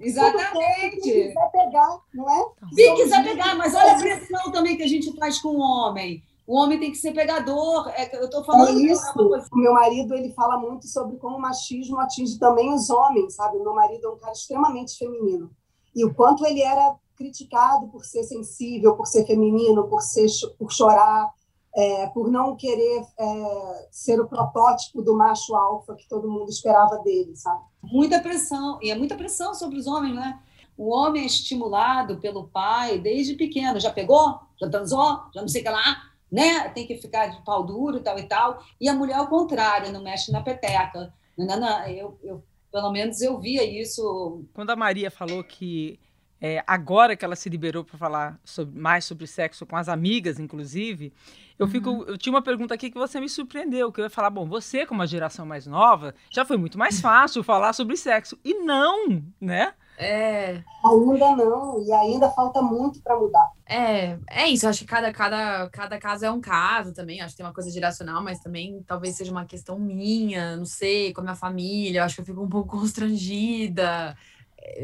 [0.00, 1.02] Exatamente.
[1.02, 2.48] Se quiser pegar, não é?
[2.72, 6.22] Se quiser pegar, mas olha a pressão também que a gente faz com o homem.
[6.46, 7.88] O homem tem que ser pegador.
[7.90, 8.80] É, eu estou falando.
[8.80, 9.04] É isso.
[9.52, 13.58] O meu marido ele fala muito sobre como o machismo atinge também os homens, sabe?
[13.58, 15.50] O meu marido é um cara extremamente feminino.
[15.94, 20.26] E o quanto ele era criticado por ser sensível, por ser feminino, por, ser,
[20.58, 21.28] por chorar,
[21.76, 26.98] é, por não querer é, ser o protótipo do macho alfa que todo mundo esperava
[26.98, 27.62] dele, sabe?
[27.90, 30.38] Muita pressão, e é muita pressão sobre os homens, né?
[30.76, 33.78] O homem é estimulado pelo pai desde pequeno.
[33.78, 34.40] Já pegou?
[34.58, 35.20] Já transou?
[35.34, 36.10] Já não sei o que lá?
[36.32, 36.68] Né?
[36.70, 38.64] Tem que ficar de pau duro e tal e tal.
[38.80, 41.12] E a mulher, ao contrário, não mexe na peteca.
[41.36, 41.86] Não.
[41.86, 44.42] Eu, eu, pelo menos eu via isso.
[44.54, 46.00] Quando a Maria falou que
[46.40, 50.38] é, agora que ela se liberou para falar sobre, mais sobre sexo com as amigas,
[50.38, 51.12] inclusive,
[51.60, 52.04] eu fico, uhum.
[52.04, 54.86] eu tinha uma pergunta aqui que você me surpreendeu, que eu ia falar, bom, você
[54.86, 58.38] como a geração mais nova, já foi muito mais fácil falar sobre sexo.
[58.42, 59.74] E não, né?
[59.98, 60.62] É.
[60.82, 63.50] Ainda não, e ainda falta muito para mudar.
[63.66, 64.66] É, é isso.
[64.66, 67.20] Acho que cada, cada, cada caso é um caso também.
[67.20, 71.12] Acho que tem uma coisa geracional, mas também talvez seja uma questão minha, não sei,
[71.12, 72.02] com a minha família.
[72.02, 74.16] Acho que eu fico um pouco constrangida.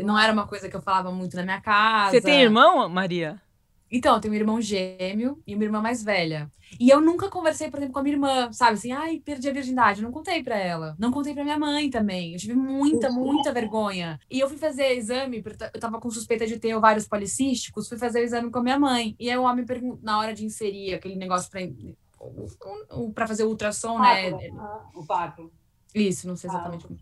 [0.05, 2.11] Não era uma coisa que eu falava muito na minha casa.
[2.11, 3.41] Você tem irmão, Maria?
[3.91, 6.51] Então, eu tenho um irmão gêmeo e uma irmã mais velha.
[6.81, 8.73] E eu nunca conversei, por exemplo, com a minha irmã, sabe?
[8.73, 10.01] Assim, ai, perdi a virgindade.
[10.01, 10.97] Eu não contei pra ela.
[10.99, 12.33] Não contei pra minha mãe também.
[12.33, 14.19] Eu tive muita, muita vergonha.
[14.29, 18.21] E eu fui fazer exame, eu tava com suspeita de ter ovários policísticos, fui fazer
[18.21, 19.15] o exame com a minha mãe.
[19.19, 21.61] E aí o homem perguntou, na hora de inserir aquele negócio pra,
[23.15, 24.33] pra fazer o ultrassom, né?
[24.95, 25.53] O papo.
[25.95, 26.99] Isso, não sei exatamente como.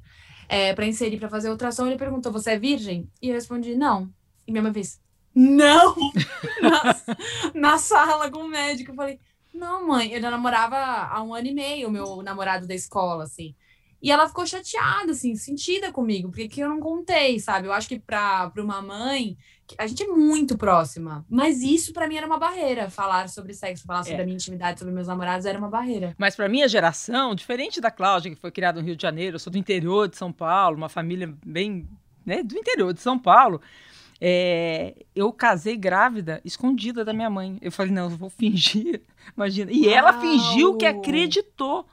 [0.46, 3.10] É, pra inserir, pra fazer o ultrassom, ele perguntou, você é virgem?
[3.20, 4.10] E eu respondi, não.
[4.46, 5.00] E minha mãe fez,
[5.34, 5.94] não!
[6.62, 6.96] na,
[7.54, 8.92] na sala com o médico.
[8.92, 9.20] Eu falei,
[9.52, 13.24] não, mãe, eu já namorava há um ano e meio, o meu namorado da escola,
[13.24, 13.54] assim.
[14.04, 17.68] E ela ficou chateada, assim, sentida comigo, porque que eu não contei, sabe?
[17.68, 19.34] Eu acho que para uma mãe,
[19.78, 22.90] a gente é muito próxima, mas isso para mim era uma barreira.
[22.90, 24.20] Falar sobre sexo, falar sobre é.
[24.20, 26.14] a minha intimidade, sobre meus namorados era uma barreira.
[26.18, 29.40] Mas para minha geração, diferente da Cláudia, que foi criada no Rio de Janeiro, eu
[29.40, 31.88] sou do interior de São Paulo, uma família bem,
[32.26, 33.58] né, do interior de São Paulo.
[34.26, 37.58] É, eu casei grávida, escondida da minha mãe.
[37.60, 39.02] Eu falei, não, eu vou fingir.
[39.36, 39.70] Imagina.
[39.70, 39.94] E Uau.
[39.94, 41.84] ela fingiu que acreditou.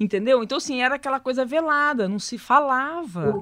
[0.00, 0.42] Entendeu?
[0.42, 3.40] Então, assim, era aquela coisa velada, não se falava.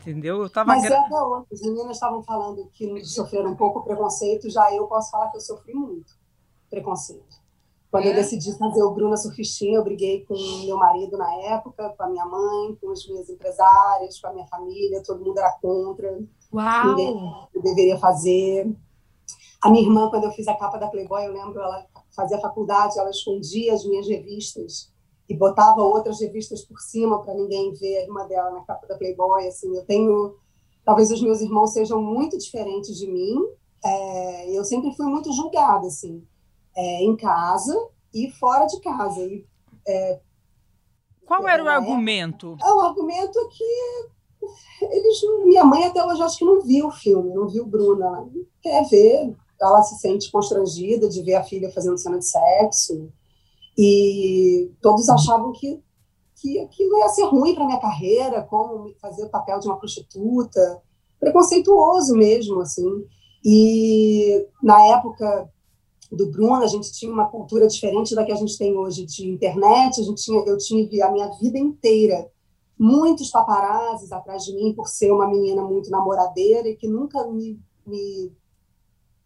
[0.00, 0.40] Entendeu?
[0.40, 0.98] Eu tava Mas gra...
[0.98, 1.46] até hoje.
[1.52, 5.42] As meninas estavam falando que sofreram um pouco preconceito, já eu posso falar que eu
[5.42, 6.14] sofri muito
[6.70, 7.41] preconceito.
[7.92, 8.10] Quando é?
[8.10, 12.08] eu decidi fazer o Bruna Surfistinha, eu briguei com meu marido na época, com a
[12.08, 16.18] minha mãe, com as minhas empresárias, com a minha família, todo mundo era contra.
[16.50, 16.86] Uau!
[16.86, 17.14] Ninguém
[17.54, 18.74] eu deveria fazer.
[19.62, 22.98] A minha irmã, quando eu fiz a capa da Playboy, eu lembro, ela fazia faculdade,
[22.98, 24.90] ela escondia as minhas revistas
[25.28, 28.96] e botava outras revistas por cima para ninguém ver a irmã dela na capa da
[28.96, 29.46] Playboy.
[29.46, 30.34] Assim, eu tenho,
[30.82, 33.36] talvez os meus irmãos sejam muito diferentes de mim.
[33.84, 36.24] É, eu sempre fui muito julgada, assim,
[36.76, 37.74] é, em casa
[38.12, 39.20] e fora de casa.
[39.20, 39.44] E,
[39.86, 40.20] é,
[41.26, 42.56] Qual era o argumento?
[42.60, 44.12] É, o argumento é que
[44.82, 48.06] eles, minha mãe até hoje acho que não viu o filme, não viu Bruna.
[48.06, 48.28] Ela
[48.60, 53.10] quer ver, ela se sente constrangida de ver a filha fazendo cena de sexo.
[53.78, 55.82] E todos achavam que,
[56.36, 60.82] que aquilo ia ser ruim para minha carreira, como fazer o papel de uma prostituta.
[61.18, 63.06] Preconceituoso mesmo, assim.
[63.44, 65.48] E na época
[66.16, 69.28] do Bruno, a gente tinha uma cultura diferente da que a gente tem hoje de
[69.28, 70.00] internet.
[70.00, 72.30] A gente tinha, eu tive a minha vida inteira
[72.78, 77.58] muitos paparazzis atrás de mim por ser uma menina muito namoradeira e que nunca me,
[77.86, 78.32] me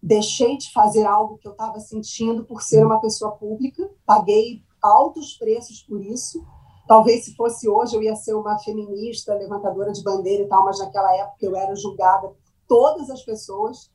[0.00, 3.90] deixei de fazer algo que eu estava sentindo por ser uma pessoa pública.
[4.04, 6.44] Paguei altos preços por isso.
[6.86, 10.78] Talvez se fosse hoje eu ia ser uma feminista, levantadora de bandeira e tal, mas
[10.78, 12.36] naquela época eu era julgada por
[12.68, 13.90] todas as pessoas.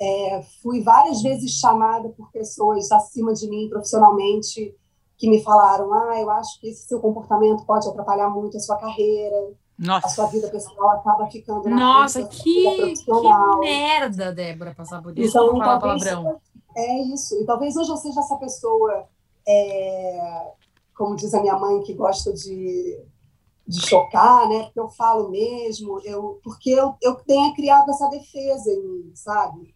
[0.00, 4.74] É, fui várias vezes chamada por pessoas acima de mim profissionalmente
[5.16, 8.76] que me falaram: ah, eu acho que esse seu comportamento pode atrapalhar muito a sua
[8.76, 9.52] carreira.
[9.78, 10.06] Nossa.
[10.06, 15.30] A sua vida pessoal acaba ficando na Nossa, que, que merda, Débora, passar por isso.
[15.30, 16.40] Então, falar palavrão.
[16.76, 17.40] É isso.
[17.40, 19.08] E talvez hoje eu seja essa pessoa,
[19.46, 20.52] é,
[20.96, 23.00] como diz a minha mãe, que gosta de,
[23.66, 24.64] de chocar, né?
[24.64, 29.74] Porque eu falo mesmo, eu, porque eu, eu tenho criado essa defesa em mim, sabe?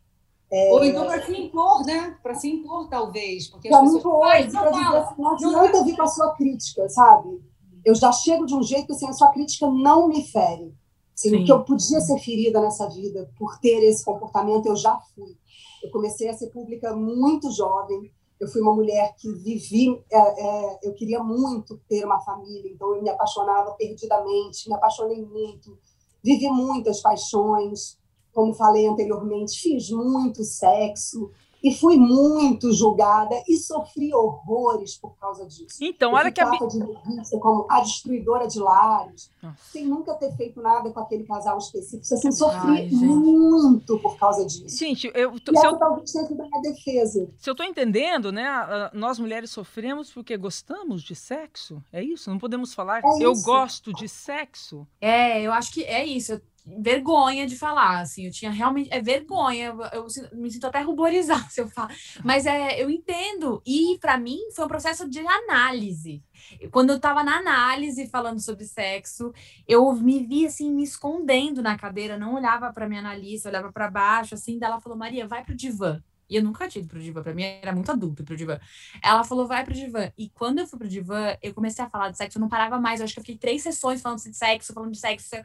[0.51, 0.73] É...
[0.73, 2.17] Ou então para se impor, né?
[2.23, 3.49] Para se impor, talvez.
[3.49, 7.43] Porque para me impor, para dizer assim, não adianta vir com a sua crítica, sabe?
[7.85, 10.75] Eu já chego de um jeito que assim, a sua crítica não me fere.
[11.15, 15.37] Assim, que eu podia ser ferida nessa vida por ter esse comportamento, eu já fui.
[15.83, 18.13] Eu comecei a ser pública muito jovem.
[18.39, 22.95] Eu fui uma mulher que vivi, é, é, eu queria muito ter uma família, então
[22.95, 25.79] eu me apaixonava perdidamente, me apaixonei muito,
[26.23, 27.97] vivi muitas paixões,
[28.37, 31.31] como falei anteriormente, fiz muito sexo
[31.65, 35.79] e fui muito julgada e sofri horrores por causa disso.
[35.81, 39.57] Então, olha que a de revista como a destruidora de lares, Nossa.
[39.73, 44.45] sem nunca ter feito nada com aquele casal específico, assim, sofri Ai, muito por causa
[44.45, 44.77] disso.
[44.77, 47.31] Gente, eu tô, e se eu, talvez tenha sido defesa.
[47.39, 48.47] Se eu estou entendendo, né?
[48.93, 51.83] Nós mulheres sofremos porque gostamos de sexo.
[51.91, 52.29] É isso?
[52.29, 52.99] Não podemos falar.
[52.99, 54.87] É eu gosto de sexo.
[55.01, 56.35] É, eu acho que é isso.
[56.35, 60.81] Eu vergonha de falar, assim, eu tinha realmente, é vergonha, eu, eu me sinto até
[60.81, 65.21] ruborizada se eu falar, mas é, eu entendo, e para mim foi um processo de
[65.21, 66.25] análise,
[66.73, 69.33] quando eu tava na análise falando sobre sexo,
[69.67, 73.91] eu me vi assim, me escondendo na cadeira, não olhava para minha analista, olhava para
[73.91, 77.01] baixo, assim, daí ela falou, Maria, vai pro divã, e eu nunca tinha ido pro
[77.01, 78.59] divã, pra mim era muito adulto pro divã.
[79.01, 80.11] Ela falou, vai pro divã.
[80.19, 82.81] E quando eu fui pro divã, eu comecei a falar de sexo, eu não parava
[82.81, 82.99] mais.
[82.99, 85.37] Eu acho que eu fiquei três sessões falando de sexo, falando de sexo.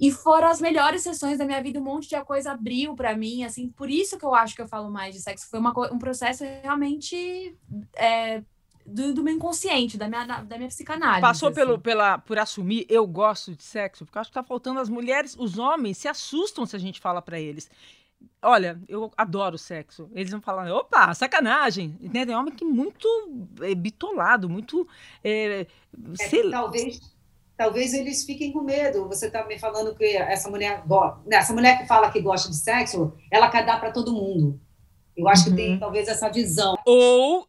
[0.00, 3.44] E foram as melhores sessões da minha vida, um monte de coisa abriu para mim,
[3.44, 5.48] assim, por isso que eu acho que eu falo mais de sexo.
[5.48, 7.56] Foi uma, um processo realmente
[7.94, 8.42] é,
[8.86, 11.20] do, do, meu inconsciente, da minha, da minha psicanálise.
[11.20, 11.56] Passou assim.
[11.56, 15.36] pelo, pela, por assumir, eu gosto de sexo, porque acho que tá faltando as mulheres,
[15.38, 17.70] os homens se assustam se a gente fala para eles.
[18.40, 20.08] Olha, eu adoro sexo.
[20.14, 21.96] Eles vão falar, opa, sacanagem.
[22.00, 22.24] Né?
[22.24, 23.08] Tem homem que muito
[23.60, 24.86] é, bitolado, muito.
[25.22, 25.66] É, é,
[26.16, 26.50] sei...
[26.50, 27.11] Talvez
[27.62, 29.06] talvez eles fiquem com medo.
[29.06, 30.82] Você está me falando que essa mulher,
[31.24, 34.60] né, essa mulher que fala que gosta de sexo, ela quer dar para todo mundo.
[35.16, 35.50] Eu acho uhum.
[35.50, 35.78] que tem uhum.
[35.78, 36.76] talvez essa visão.
[36.84, 37.46] Ou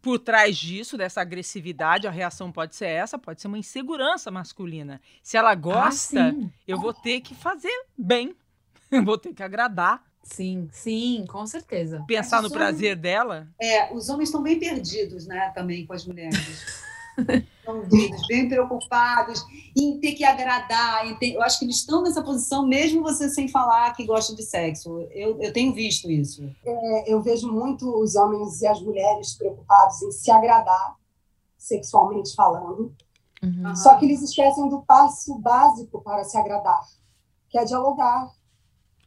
[0.00, 5.00] por trás disso, dessa agressividade, a reação pode ser essa, pode ser uma insegurança masculina.
[5.22, 8.34] Se ela gosta, ah, eu vou ter que fazer bem,
[9.04, 10.02] vou ter que agradar.
[10.24, 12.02] Sim, sim, com certeza.
[12.06, 13.48] Pensar no prazer dela.
[13.60, 16.81] É, os homens estão bem perdidos, né, também com as mulheres.
[17.18, 17.82] Estão
[18.28, 19.44] bem preocupados
[19.76, 21.18] em ter que agradar.
[21.18, 21.34] Ter...
[21.34, 25.06] Eu acho que eles estão nessa posição, mesmo você sem falar que gosta de sexo.
[25.12, 26.50] Eu, eu tenho visto isso.
[26.64, 30.96] É, eu vejo muito os homens e as mulheres preocupados em se agradar,
[31.56, 32.94] sexualmente falando.
[33.42, 33.74] Uhum.
[33.74, 36.80] Só que eles esquecem do passo básico para se agradar,
[37.48, 38.30] que é dialogar,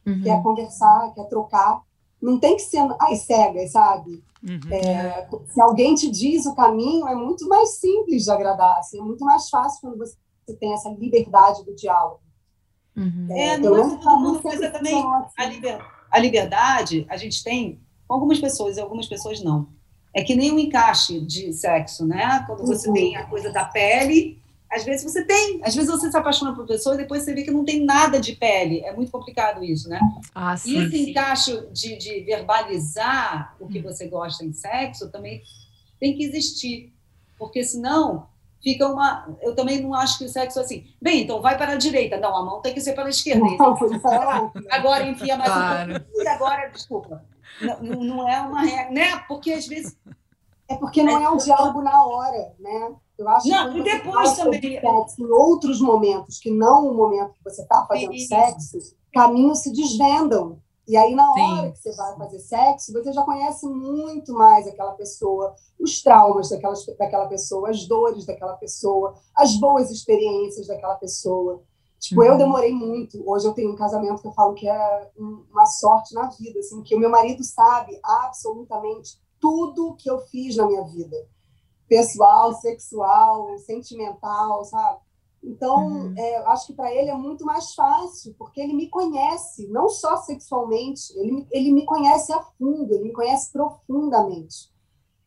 [0.06, 0.22] uhum.
[0.22, 1.85] que é conversar, que é trocar.
[2.20, 4.22] Não tem que ser às cegas, sabe?
[4.42, 4.72] Uhum.
[4.72, 9.02] É, se alguém te diz o caminho, é muito mais simples de agradar, assim, é
[9.02, 10.16] muito mais fácil quando você
[10.58, 12.20] tem essa liberdade do diálogo.
[12.96, 13.26] Uhum.
[13.30, 15.02] É, é não é todo mundo, é também
[15.36, 15.78] a, liber,
[16.10, 19.68] a liberdade a gente tem com algumas pessoas e algumas pessoas não.
[20.14, 22.42] É que nem um encaixe de sexo, né?
[22.46, 22.94] Quando você uhum.
[22.94, 26.66] tem a coisa da pele às vezes você tem, às vezes você se apaixona por
[26.66, 28.80] pessoa e depois você vê que não tem nada de pele.
[28.80, 30.00] É muito complicado isso, né?
[30.34, 31.10] Ah, sim, e esse sim.
[31.10, 35.42] encaixe de, de verbalizar o que você gosta em sexo também
[36.00, 36.92] tem que existir.
[37.38, 38.28] Porque senão
[38.62, 39.36] fica uma.
[39.40, 40.86] Eu também não acho que o sexo é assim.
[41.00, 42.18] Bem, então vai para a direita.
[42.18, 43.44] Não, a mão tem que ser para a esquerda.
[44.70, 45.90] agora enfia mais claro.
[45.92, 46.22] um pouco.
[46.22, 47.24] E agora, desculpa.
[47.60, 49.18] Não, não é uma regra, né?
[49.28, 49.96] Porque às vezes.
[50.68, 52.96] É porque não é um diálogo na hora, né?
[53.18, 54.60] Eu acho não, que e depois também.
[54.60, 58.26] Sexo, em outros momentos, que não o momento que você está fazendo Sim.
[58.26, 58.78] sexo,
[59.12, 60.58] caminhos se desvendam.
[60.86, 61.72] E aí, na hora Sim.
[61.72, 66.74] que você vai fazer sexo, você já conhece muito mais aquela pessoa, os traumas daquela,
[66.98, 71.62] daquela pessoa, as dores daquela pessoa, as boas experiências daquela pessoa.
[71.98, 72.26] Tipo, uhum.
[72.28, 73.20] eu demorei muito.
[73.28, 76.82] Hoje eu tenho um casamento que eu falo que é uma sorte na vida, assim,
[76.82, 81.16] que o meu marido sabe absolutamente tudo que eu fiz na minha vida
[81.88, 85.00] pessoal, sexual, sentimental, sabe?
[85.42, 86.14] Então, uhum.
[86.16, 90.16] é, acho que para ele é muito mais fácil, porque ele me conhece, não só
[90.16, 94.72] sexualmente, ele, ele me conhece a fundo, ele me conhece profundamente.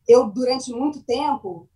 [0.06, 1.68] Eu, durante muito tempo,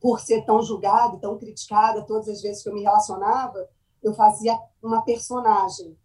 [0.00, 3.66] por ser tão julgada, tão criticada, todas as vezes que eu me relacionava,
[4.02, 5.96] eu fazia uma personagem.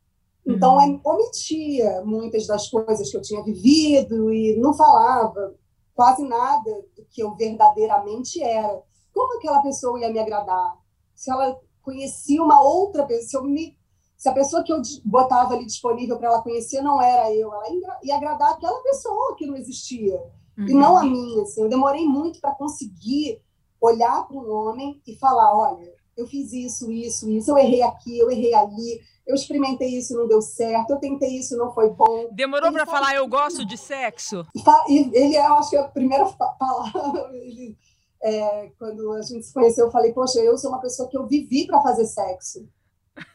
[0.45, 1.01] Então, uhum.
[1.03, 5.53] eu omitia muitas das coisas que eu tinha vivido e não falava
[5.93, 8.81] quase nada do que eu verdadeiramente era.
[9.13, 10.77] Como aquela pessoa ia me agradar?
[11.13, 13.77] Se ela conhecia uma outra pessoa, se, me,
[14.17, 17.69] se a pessoa que eu botava ali disponível para ela conhecer não era eu, ela
[17.69, 20.15] ia, ia agradar aquela pessoa que não existia,
[20.57, 20.67] uhum.
[20.67, 21.43] e não a minha.
[21.43, 21.61] Assim.
[21.61, 23.41] Eu demorei muito para conseguir
[23.79, 28.17] olhar para um homem e falar: olha, eu fiz isso, isso, isso, eu errei aqui,
[28.17, 32.27] eu errei ali, eu experimentei isso, não deu certo, eu tentei isso, não foi bom.
[32.31, 34.45] Demorou para falar eu gosto de sexo?
[34.87, 37.29] Ele é, eu acho que é a primeira palavra.
[37.33, 37.77] Ele,
[38.21, 41.25] é, quando a gente se conheceu, eu falei, poxa, eu sou uma pessoa que eu
[41.25, 42.67] vivi para fazer sexo.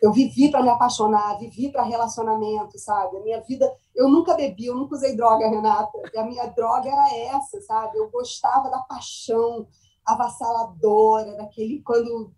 [0.02, 3.16] Eu vivi para me apaixonar, vivi para relacionamento, sabe?
[3.16, 5.98] A minha vida, eu nunca bebi, eu nunca usei droga, Renata.
[6.12, 7.96] E a minha droga era essa, sabe?
[7.96, 9.66] Eu gostava da paixão
[10.04, 12.32] avassaladora, daquele quando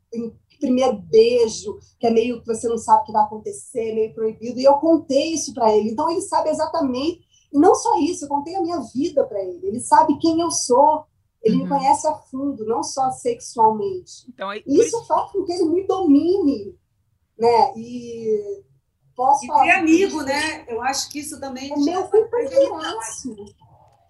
[0.61, 4.61] primeiro beijo, que é meio que você não sabe o que vai acontecer, meio proibido.
[4.61, 5.91] E eu contei isso para ele.
[5.91, 7.21] Então ele sabe exatamente,
[7.53, 9.67] e não só isso, eu contei a minha vida para ele.
[9.67, 11.05] Ele sabe quem eu sou,
[11.43, 11.63] ele uhum.
[11.65, 14.27] me conhece a fundo, não só sexualmente.
[14.29, 16.77] Então, aí, isso, isso faz com que ele me domine,
[17.39, 17.73] né?
[17.77, 18.63] E
[19.17, 19.67] posso e falar.
[19.67, 20.65] E amigo, né?
[20.69, 21.73] Eu acho que isso também.
[21.73, 23.35] É meu companheiraço.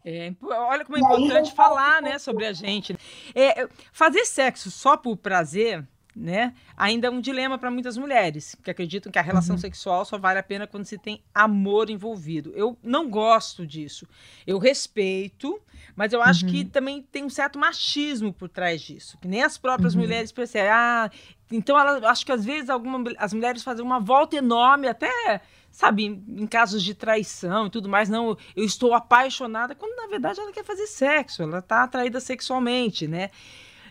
[0.05, 2.97] É, olha como é importante falar, né, sobre a gente.
[3.35, 6.55] É, fazer sexo só por prazer né?
[6.77, 9.61] Ainda é um dilema para muitas mulheres que acreditam que a relação uhum.
[9.61, 12.53] sexual só vale a pena quando se tem amor envolvido.
[12.55, 14.07] Eu não gosto disso.
[14.47, 15.61] Eu respeito,
[15.95, 16.51] mas eu acho uhum.
[16.51, 20.01] que também tem um certo machismo por trás disso, que nem as próprias uhum.
[20.01, 20.71] mulheres percebem.
[20.71, 21.11] Ah,
[21.51, 26.05] então ela, acho que às vezes alguma, as mulheres fazem uma volta enorme até sabe,
[26.05, 30.51] em casos de traição e tudo mais, não, eu estou apaixonada, quando na verdade ela
[30.51, 33.31] quer fazer sexo, ela está atraída sexualmente, né?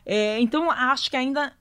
[0.06, 1.54] É, então acho que ainda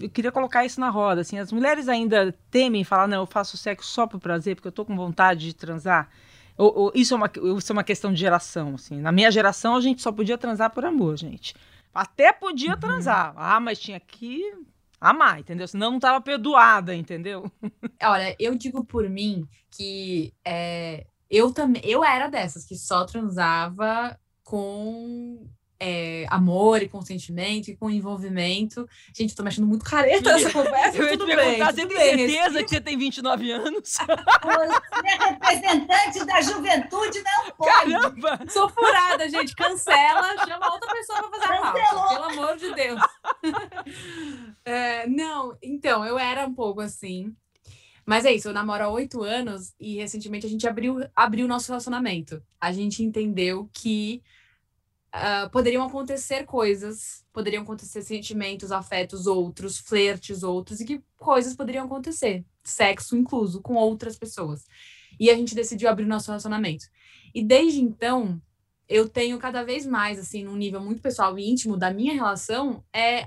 [0.00, 3.56] eu queria colocar isso na roda, assim, as mulheres ainda temem falar, não, eu faço
[3.56, 6.08] sexo só por prazer, porque eu tô com vontade de transar.
[6.56, 9.00] Ou, ou, isso, é uma, isso é uma questão de geração, assim.
[9.00, 11.54] Na minha geração, a gente só podia transar por amor, gente.
[11.94, 12.80] Até podia uhum.
[12.80, 13.32] transar.
[13.36, 14.42] Ah, mas tinha que
[15.00, 15.68] amar, entendeu?
[15.68, 17.50] Senão não tava perdoada, entendeu?
[18.02, 24.18] Olha, eu digo por mim que é, eu também eu era dessas que só transava
[24.42, 25.46] com
[25.80, 28.88] é, amor e consentimento e com envolvimento.
[29.14, 30.98] Gente, tô mexendo muito careta nessa conversa.
[30.98, 33.80] Eu ia te perguntar, você tem certeza que você tem 29 anos?
[33.84, 34.02] Você
[35.06, 37.92] é representante da juventude, não pode.
[37.92, 38.40] Caramba!
[38.48, 39.54] Sou furada, gente.
[39.54, 42.08] Cancela, chama outra pessoa pra fazer a pauta.
[42.08, 43.00] Pelo amor de Deus.
[44.64, 47.34] É, não, então, eu era um pouco assim.
[48.04, 51.68] Mas é isso, eu namoro há oito anos e recentemente a gente abriu, abriu nosso
[51.68, 52.42] relacionamento.
[52.60, 54.22] A gente entendeu que
[55.14, 61.86] uh, poderiam acontecer coisas, poderiam acontecer sentimentos, afetos outros, flertes outros, e que coisas poderiam
[61.86, 64.64] acontecer, sexo incluso, com outras pessoas.
[65.18, 66.86] E a gente decidiu abrir nosso relacionamento.
[67.34, 68.40] E desde então,
[68.88, 72.82] eu tenho cada vez mais, assim, num nível muito pessoal e íntimo da minha relação,
[72.92, 73.26] é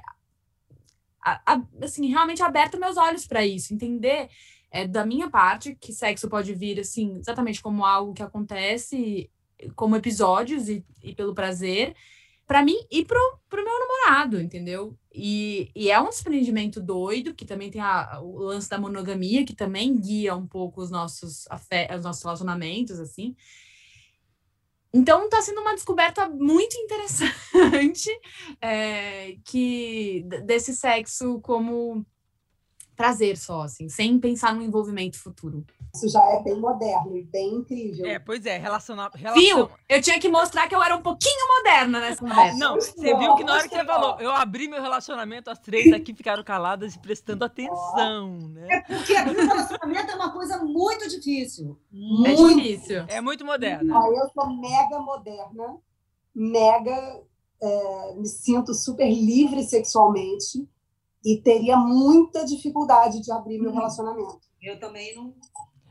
[1.24, 4.30] a, a, assim, realmente aberto meus olhos para isso, entender
[4.72, 9.30] é, da minha parte que sexo pode vir assim exatamente como algo que acontece
[9.76, 11.96] como episódios e, e pelo prazer,
[12.48, 13.20] para mim e pro,
[13.50, 14.98] pro meu namorado, entendeu?
[15.14, 19.56] E, e é um desprendimento doido, que também tem a, o lance da monogamia, que
[19.56, 21.46] também guia um pouco os nossos,
[21.96, 23.36] os nossos relacionamentos, assim.
[24.94, 28.10] Então está sendo uma descoberta muito interessante
[28.62, 32.06] é, que desse sexo como
[33.02, 35.66] prazer só, assim, sem pensar no envolvimento futuro.
[35.94, 38.06] Isso já é bem moderno e bem incrível.
[38.06, 39.10] É, pois é, relacionar.
[39.16, 39.42] Relação...
[39.42, 39.70] Viu?
[39.90, 42.58] Eu tinha que mostrar que eu era um pouquinho moderna nessa conversa.
[42.60, 45.92] Não, você viu que na hora que você falou, eu abri meu relacionamento, as três
[45.92, 48.68] aqui ficaram caladas e prestando atenção, né?
[48.70, 51.76] É porque abrir um relacionamento é uma coisa muito difícil.
[51.92, 53.06] É muito é difícil.
[53.08, 53.98] É muito moderna.
[53.98, 55.78] Ah, eu sou mega moderna,
[56.36, 57.20] mega.
[57.64, 60.68] É, me sinto super livre sexualmente
[61.24, 63.78] e teria muita dificuldade de abrir meu uhum.
[63.78, 64.40] relacionamento.
[64.62, 65.34] Eu também não.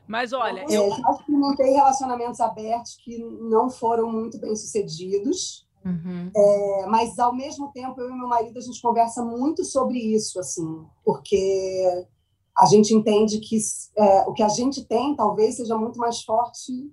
[0.06, 5.68] Mas olha, eu é, já experimentei relacionamentos abertos que não foram muito bem sucedidos.
[5.84, 6.30] Uhum.
[6.36, 10.38] É, mas ao mesmo tempo eu e meu marido a gente conversa muito sobre isso
[10.38, 12.06] assim porque
[12.54, 13.58] a gente entende que
[13.96, 16.92] é, o que a gente tem talvez seja muito mais forte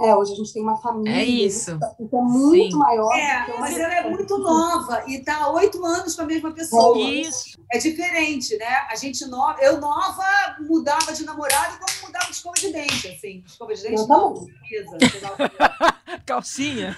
[0.00, 1.20] É, hoje a gente tem uma família.
[1.20, 1.78] É isso.
[2.00, 2.78] Isso é muito Sim.
[2.78, 3.12] maior.
[3.16, 6.52] É, uma mas ela é muito nova e está há oito anos com a mesma
[6.52, 6.98] pessoa.
[6.98, 7.56] Isso.
[7.72, 8.86] É diferente, né?
[8.90, 10.24] A gente nova, eu nova
[10.60, 13.44] mudava de namorado como mudava de escova de dente, assim.
[13.46, 16.16] Escova de dente Eu não, camisa, que.
[16.26, 16.96] Calcinha.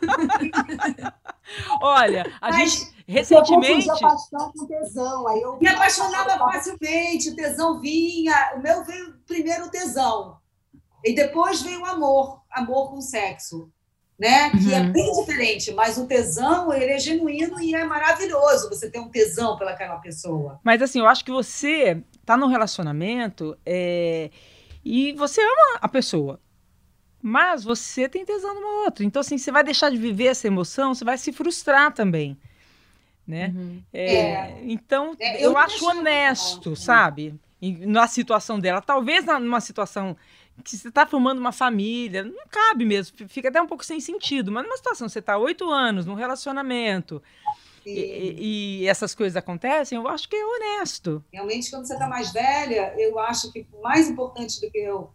[1.82, 3.86] Olha, a Mas gente Eu recentemente.
[3.86, 5.28] paixão com tesão.
[5.28, 8.54] Aí eu Me apaixonava facilmente, o tesão vinha.
[8.56, 10.42] O meu veio primeiro o tesão.
[11.04, 13.70] E depois veio o amor, amor com sexo.
[14.16, 14.50] Né?
[14.50, 14.92] Que é Uhum.
[14.92, 19.58] bem diferente, mas o tesão ele é genuíno e é maravilhoso você ter um tesão
[19.58, 20.60] pelaquela pessoa.
[20.62, 24.30] Mas assim, eu acho que você tá num relacionamento é,
[24.84, 26.40] e você ama a pessoa.
[27.20, 29.04] Mas você tem tesão numa outra.
[29.04, 32.38] Então, assim, você vai deixar de viver essa emoção, você vai se frustrar também.
[33.26, 33.52] Né?
[33.56, 33.82] Uhum.
[33.92, 34.60] É, É.
[34.62, 37.34] Então, É, eu, eu acho honesto, sabe?
[37.60, 38.80] Na situação dela.
[38.82, 40.16] Talvez numa situação
[40.62, 44.52] que você está formando uma família, não cabe mesmo, fica até um pouco sem sentido.
[44.52, 47.22] Mas numa situação, você está oito anos num relacionamento
[47.84, 51.22] E, e, e essas coisas acontecem, eu acho que é honesto.
[51.32, 55.10] realmente, quando você está mais velha, eu acho que mais importante do que eu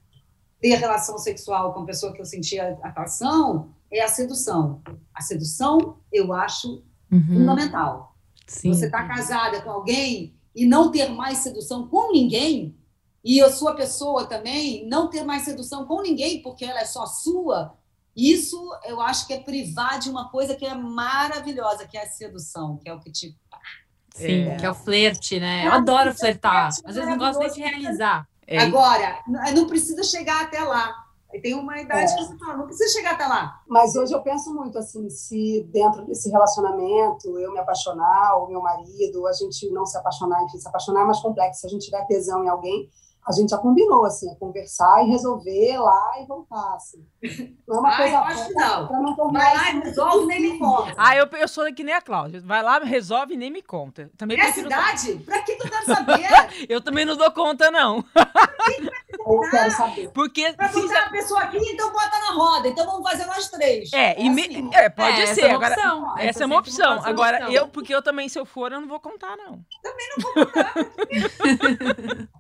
[0.61, 4.83] ter relação sexual com a pessoa que eu sentia atração é a sedução.
[5.15, 7.25] A sedução, eu acho Uhum.
[7.33, 8.15] fundamental.
[8.45, 8.71] Sim.
[8.71, 12.75] Você está casada com alguém e não ter mais sedução com ninguém,
[13.23, 17.05] e a sua pessoa também não ter mais sedução com ninguém, porque ela é só
[17.05, 17.73] sua,
[18.15, 22.09] isso eu acho que é privar de uma coisa que é maravilhosa, que é a
[22.09, 23.35] sedução, que é o que te.
[24.15, 24.55] Sim, É.
[24.57, 25.65] que é o flerte, né?
[25.67, 26.67] Eu É, adoro é flertar.
[26.67, 27.85] Às vezes não gosto nem de maravilhoso.
[27.85, 28.27] realizar.
[28.47, 29.23] É, Agora,
[29.55, 30.93] não precisa chegar até lá.
[31.31, 32.15] Aí Tem uma idade É.
[32.15, 33.61] que você fala, não precisa chegar até lá.
[33.67, 38.59] Mas hoje eu penso muito assim, se dentro desse relacionamento eu me apaixonar, ou meu
[38.61, 41.61] marido, a gente não se apaixonar, enfim, se apaixonar é mais complexo.
[41.61, 42.89] Se a gente tiver tesão em alguém,
[43.27, 47.05] a gente já combinou, assim, é conversar e resolver lá e voltar, assim.
[47.67, 48.87] Não é uma Ah, coisa acho não.
[48.87, 50.93] para não tornar Vai lá e resolve, nem me conta.
[50.97, 52.41] Ah, eu, eu sou que nem a Cláudia.
[52.43, 54.09] Vai lá, resolve e nem me conta.
[54.17, 55.15] Também É a cidade?
[55.25, 56.27] Pra que eu quero saber?
[56.67, 58.03] Eu também não dou conta, não.
[59.29, 60.09] Eu quero saber.
[60.11, 60.51] Porque.
[60.53, 62.67] Pra botar a pessoa aqui, então bota na roda.
[62.67, 63.91] Então vamos fazer nós três.
[63.93, 64.69] É, e me- assim.
[64.73, 65.41] é, pode É, essa ser.
[65.41, 66.15] é uma Agora, opção.
[66.17, 66.97] essa é uma opção.
[66.97, 67.51] uma Agora, opção.
[67.53, 69.59] eu, porque eu também, se eu for, eu não vou contar, não.
[69.83, 69.93] não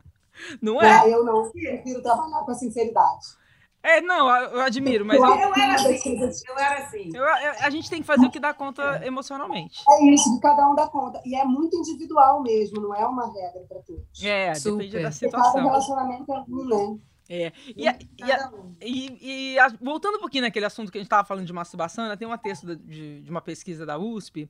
[0.81, 1.09] é?
[1.09, 3.39] É, eu não, eu prefiro trabalhar com a sinceridade.
[3.81, 6.19] É, não, eu admiro, mas Eu eu- acho Eu era assim.
[6.49, 7.09] Eu era assim.
[7.15, 9.81] eu- eu- a gente tem que fazer o que dá conta emocionalmente.
[9.89, 11.21] É isso, que cada um dá conta.
[11.25, 14.21] E é muito individual mesmo, não é uma regra para todos.
[14.21, 14.79] É, Super.
[14.85, 15.63] depende da Porque cada situação.
[15.63, 16.99] relacionamento é um, né?
[17.29, 17.51] É.
[17.73, 18.75] E, a- e a- um.
[18.81, 22.03] E, e a- voltando um pouquinho naquele assunto que a gente estava falando de masturbação,
[22.03, 24.49] ainda tem um texto de, de uma pesquisa da USP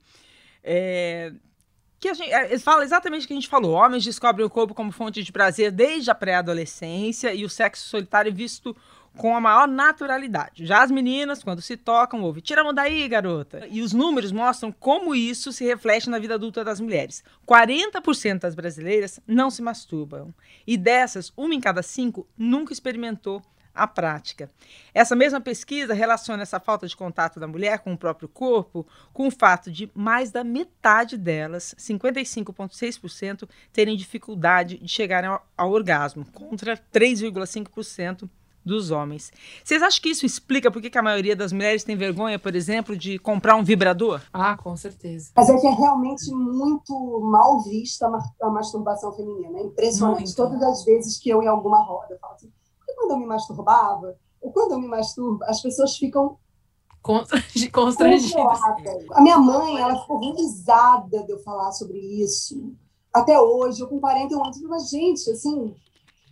[0.63, 1.31] é,
[1.99, 3.73] que a gente, é, fala exatamente o que a gente falou.
[3.73, 8.29] Homens descobrem o corpo como fonte de prazer desde a pré-adolescência e o sexo solitário
[8.29, 8.75] é visto
[9.17, 10.65] com a maior naturalidade.
[10.65, 13.67] Já as meninas, quando se tocam, ouvem, tira a mão daí, garota.
[13.69, 17.23] E os números mostram como isso se reflete na vida adulta das mulheres.
[17.47, 20.33] 40% das brasileiras não se masturbam.
[20.65, 23.41] E dessas, uma em cada cinco nunca experimentou
[23.73, 24.49] a prática.
[24.93, 29.27] Essa mesma pesquisa relaciona essa falta de contato da mulher com o próprio corpo com
[29.27, 36.25] o fato de mais da metade delas, 55,6%, terem dificuldade de chegar ao, ao orgasmo,
[36.33, 38.29] contra 3,5%
[38.65, 39.31] dos homens.
[39.63, 42.95] Vocês acham que isso explica por que a maioria das mulheres tem vergonha, por exemplo,
[42.95, 44.21] de comprar um vibrador?
[44.33, 45.31] Ah, com certeza.
[45.35, 49.59] Mas é que é realmente muito mal vista a ma- a masturbação feminina.
[49.59, 50.17] É impressionante.
[50.19, 50.35] Muito.
[50.35, 52.51] Todas as vezes que eu, em alguma roda, falo assim,
[52.99, 56.37] quando eu me masturbava, ou quando eu me masturbo, as pessoas ficam
[57.01, 58.59] Constrangi- Constrangidas.
[59.13, 62.73] A minha mãe, ela ficou horrorizada de eu falar sobre isso.
[63.13, 65.73] Até hoje, eu com 41 anos, mas, gente, assim,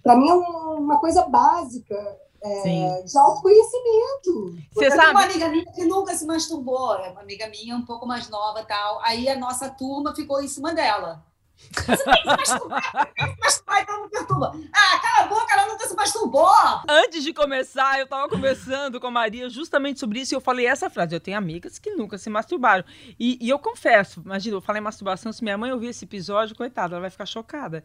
[0.03, 1.95] para mim é um- uma coisa básica
[2.39, 4.55] é, de autoconhecimento.
[4.73, 5.23] Você eu tenho uma sabe?
[5.31, 8.99] amiga minha que nunca se masturbou, é uma amiga minha um pouco mais nova tal.
[9.03, 11.23] Aí a nossa turma ficou em cima dela.
[11.57, 14.59] Você tem que se masturbar, tem que se masturbar, então não perturba.
[14.73, 16.47] Ah, cala a boca, ela nunca se masturbou.
[16.87, 20.67] Antes de começar, eu estava conversando com a Maria justamente sobre isso e eu falei
[20.67, 21.15] essa frase.
[21.15, 22.83] Eu tenho amigas que nunca se masturbaram.
[23.19, 26.95] E, e eu confesso, imagina, eu falei masturbação, se minha mãe ouvir esse episódio, coitada,
[26.95, 27.83] ela vai ficar chocada.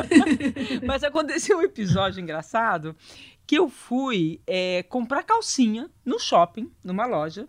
[0.86, 2.94] Mas aconteceu um episódio engraçado
[3.46, 7.48] que eu fui é, comprar calcinha no shopping, numa loja,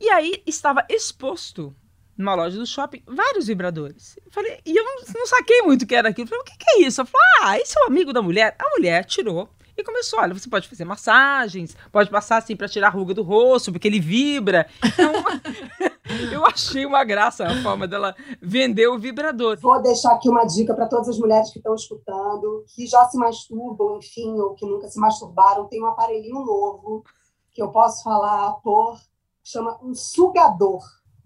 [0.00, 1.74] e aí estava exposto
[2.16, 4.16] numa loja do shopping vários vibradores.
[4.24, 6.26] Eu falei, e eu não, não saquei muito o que era aquilo.
[6.26, 7.00] Eu falei, o que, que é isso?
[7.00, 8.56] Eu falei, ah, esse é o amigo da mulher.
[8.58, 12.88] A mulher tirou e começou, olha, você pode fazer massagens, pode passar assim para tirar
[12.88, 14.66] a ruga do rosto, porque ele vibra.
[14.84, 15.12] Então,
[16.30, 19.58] Eu achei uma graça a forma dela vender o vibrador.
[19.58, 23.16] Vou deixar aqui uma dica para todas as mulheres que estão escutando, que já se
[23.16, 25.66] masturbam, enfim, ou que nunca se masturbaram.
[25.66, 27.04] Tem um aparelhinho novo
[27.52, 28.98] que eu posso falar por
[29.42, 30.82] chama um sugador.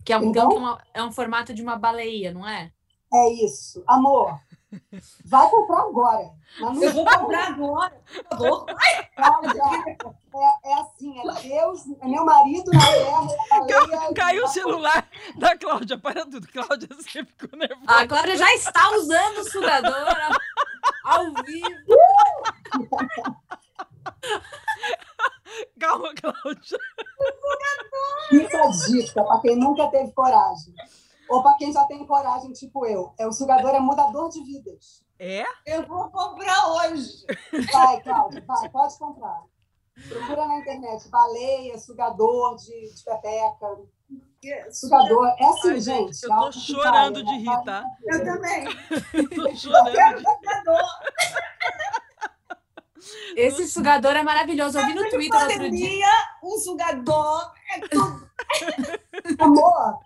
[0.09, 2.73] Que é um, então, é, uma, é um formato de uma baleia, não é?
[3.13, 3.85] É isso.
[3.87, 4.41] Amor,
[5.27, 6.31] vai comprar agora.
[6.59, 8.67] eu vou comprar agora, por favor.
[9.15, 9.63] Cláudia,
[10.35, 13.29] é, é, assim, é Deus, é meu marido na terra.
[13.69, 15.07] Caiu, caiu o celular
[15.37, 16.49] da Cláudia, para tudo.
[16.49, 18.01] Cláudia, você ficou nervosa.
[18.01, 20.07] A Cláudia já está usando o sugador
[21.05, 21.99] ao vivo.
[25.79, 26.79] Calma, Cláudia.
[28.29, 30.75] Fica a dica para quem nunca teve coragem.
[31.29, 33.13] Ou para quem já tem coragem, tipo eu.
[33.19, 35.05] É, o sugador é mudador de vidas.
[35.19, 35.45] É?
[35.67, 37.27] Eu vou comprar hoje.
[37.73, 39.43] Vai, Cláudia, vai, pode comprar.
[40.09, 43.79] Procura na internet, baleia, sugador de, de pepeca.
[44.71, 45.27] Sugador.
[45.27, 46.23] É assim, Ai, gente.
[46.23, 47.85] Eu tô chorando de rir, tá?
[48.05, 48.65] Eu também.
[49.13, 49.89] eu tô chorando.
[49.89, 50.89] Eu quero sugador.
[53.37, 54.79] Esse sugador é maravilhoso.
[54.79, 56.13] Eu vi no Twitter pandemia, outro dia.
[56.43, 58.29] Um sugador é tudo.
[59.39, 59.99] Amor,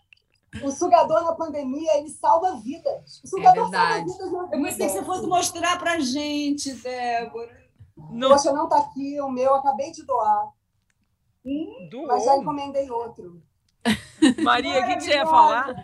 [0.63, 3.21] o sugador na pandemia, ele salva vidas.
[3.25, 4.33] O sugador é salva vidas.
[4.53, 7.63] Eu pensei que você fosse mostrar pra gente, Débora.
[8.11, 8.31] Não.
[8.31, 10.51] Poxa, não tá aqui o meu, acabei de doar.
[11.45, 13.43] Hum, mas já encomendei outro.
[14.43, 15.75] Maria, o que, você ia falar?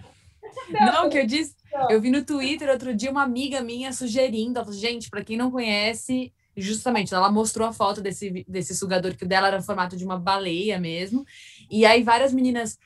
[0.68, 1.56] Não, que eu disse,
[1.90, 6.32] eu vi no Twitter outro dia uma amiga minha sugerindo, gente, para quem não conhece,
[6.60, 10.04] justamente, ela mostrou a foto desse, desse sugador que o dela era no formato de
[10.04, 11.24] uma baleia mesmo.
[11.70, 12.78] E aí várias meninas,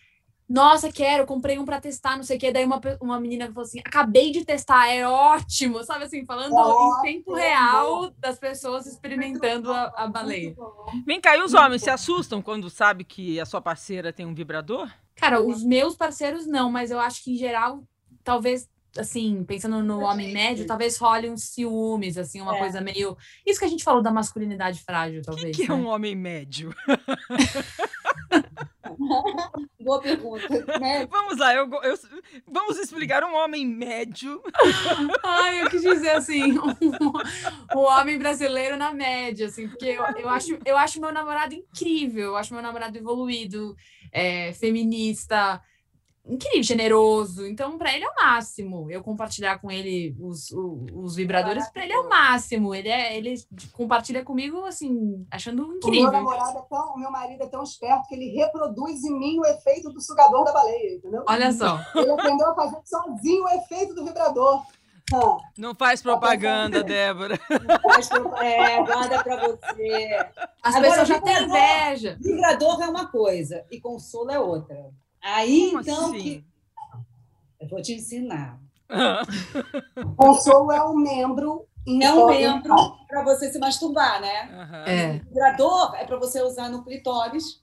[0.48, 2.52] nossa, quero, comprei um para testar, não sei o quê.
[2.52, 7.10] Daí uma, uma menina falou assim: acabei de testar, é ótimo, sabe assim, falando é
[7.10, 10.54] em tempo real das pessoas experimentando a, a baleia.
[11.06, 14.34] Vem cá, e os homens se assustam quando sabe que a sua parceira tem um
[14.34, 14.90] vibrador?
[15.16, 17.82] Cara, os meus parceiros não, mas eu acho que em geral,
[18.24, 18.68] talvez
[18.98, 22.58] assim, pensando no homem médio, talvez role uns ciúmes, assim, uma é.
[22.58, 23.16] coisa meio.
[23.46, 25.48] Isso que a gente falou da masculinidade frágil, talvez.
[25.48, 25.74] O que, que né?
[25.74, 26.74] é um homem médio?
[29.80, 30.48] Boa pergunta.
[30.78, 31.06] Né?
[31.06, 31.98] Vamos lá, eu, eu,
[32.46, 34.42] vamos explicar um homem médio.
[35.24, 36.66] Ai, eu quis dizer assim, o
[37.00, 41.54] um, um homem brasileiro na média, assim, porque eu, eu, acho, eu acho meu namorado
[41.54, 43.74] incrível, eu acho meu namorado evoluído,
[44.12, 45.60] é, feminista,
[46.26, 47.46] incrível, generoso.
[47.46, 48.90] Então, para ele é o máximo.
[48.90, 52.74] Eu compartilhar com ele os, os, os vibradores, para ele é o máximo.
[52.74, 53.34] Ele, é, ele
[53.72, 56.08] compartilha comigo, assim, achando incrível.
[56.08, 59.18] O meu namorado é tão, o meu marido é tão esperto que ele reproduz em
[59.18, 61.24] mim o efeito do sugador da baleia, entendeu?
[61.26, 61.80] Olha só.
[61.94, 64.62] Ele aprendeu a fazer sozinho o efeito do vibrador.
[65.58, 67.38] Não faz propaganda, Débora.
[68.40, 70.26] É, guarda para você.
[70.62, 72.16] As Agora, pessoas já têm inveja.
[72.20, 74.90] Vibrador é uma coisa e consolo é outra.
[75.22, 76.18] Aí, Como então, assim?
[76.18, 76.44] que...
[77.60, 78.60] eu vou te ensinar.
[80.16, 81.66] Consolo é um membro.
[81.86, 82.74] É um membro
[83.08, 84.44] para você se masturbar, né?
[84.52, 84.84] Uhum.
[84.84, 85.16] É.
[85.16, 87.62] O vibrador é para você usar no clitóris,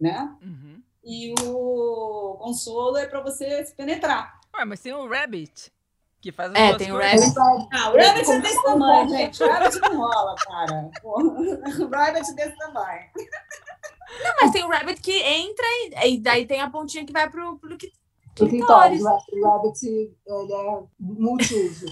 [0.00, 0.34] né?
[0.42, 0.82] Uhum.
[1.04, 4.40] E o consolo é para você se penetrar.
[4.54, 5.70] Ué, mas tem o rabbit.
[6.26, 7.38] Que faz as é, tem o rabbit.
[7.72, 9.44] Ah, o rabbit é desse tamanho, gente.
[9.44, 10.90] O rabbit não rola, cara.
[11.04, 13.04] O rabbit é desse tamanho.
[14.24, 17.30] Não, mas tem o rabbit que entra e, e daí tem a pontinha que vai
[17.30, 17.92] pro, pro que
[18.40, 19.00] o clitóris.
[19.02, 19.04] O
[19.44, 21.86] rabbit ele é multiuso.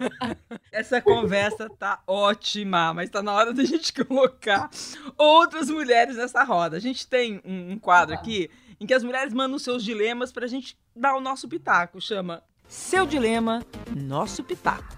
[0.72, 4.70] Essa conversa tá ótima, mas tá na hora da gente colocar
[5.18, 6.78] outras mulheres nessa roda.
[6.78, 8.18] A gente tem um, um quadro ah.
[8.18, 8.50] aqui
[8.80, 12.00] em que as mulheres mandam seus dilemas pra gente dar o nosso pitaco.
[12.00, 13.64] Chama Seu Dilema,
[13.96, 14.96] Nosso Pitaco.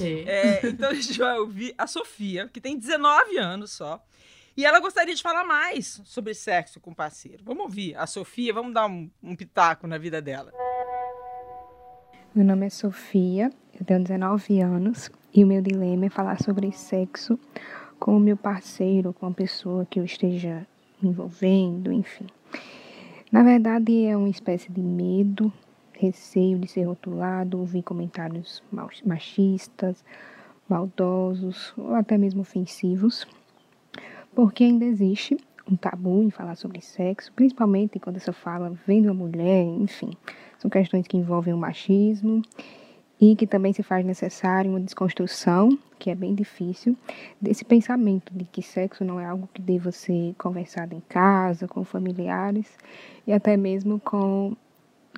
[0.00, 4.02] É, então a gente vai ouvir a Sofia, que tem 19 anos só.
[4.56, 7.42] E ela gostaria de falar mais sobre sexo com o parceiro.
[7.44, 10.52] Vamos ouvir a Sofia, vamos dar um, um pitaco na vida dela.
[12.34, 16.72] Meu nome é Sofia, eu tenho 19 anos e o meu dilema é falar sobre
[16.72, 17.38] sexo
[17.98, 20.66] com o meu parceiro, com a pessoa que eu esteja
[21.02, 22.26] envolvendo, enfim.
[23.30, 25.52] Na verdade, é uma espécie de medo,
[26.06, 28.62] receio de ser rotulado, ouvir comentários
[29.04, 30.04] machistas,
[30.68, 33.26] maldosos ou até mesmo ofensivos
[34.34, 35.36] porque ainda existe
[35.70, 40.10] um tabu em falar sobre sexo, principalmente quando essa fala vem de uma mulher, enfim.
[40.58, 42.42] São questões que envolvem o machismo
[43.20, 46.96] e que também se faz necessário uma desconstrução, que é bem difícil,
[47.40, 51.84] desse pensamento de que sexo não é algo que deva ser conversado em casa, com
[51.84, 52.76] familiares
[53.26, 54.54] e até mesmo com,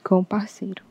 [0.03, 0.85] com o parceiro.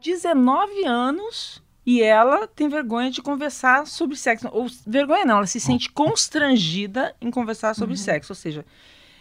[0.00, 4.48] 19 anos e ela tem vergonha de conversar sobre sexo.
[4.52, 8.00] Ou vergonha não, ela se sente constrangida em conversar sobre uhum.
[8.00, 8.32] sexo.
[8.32, 8.64] Ou seja,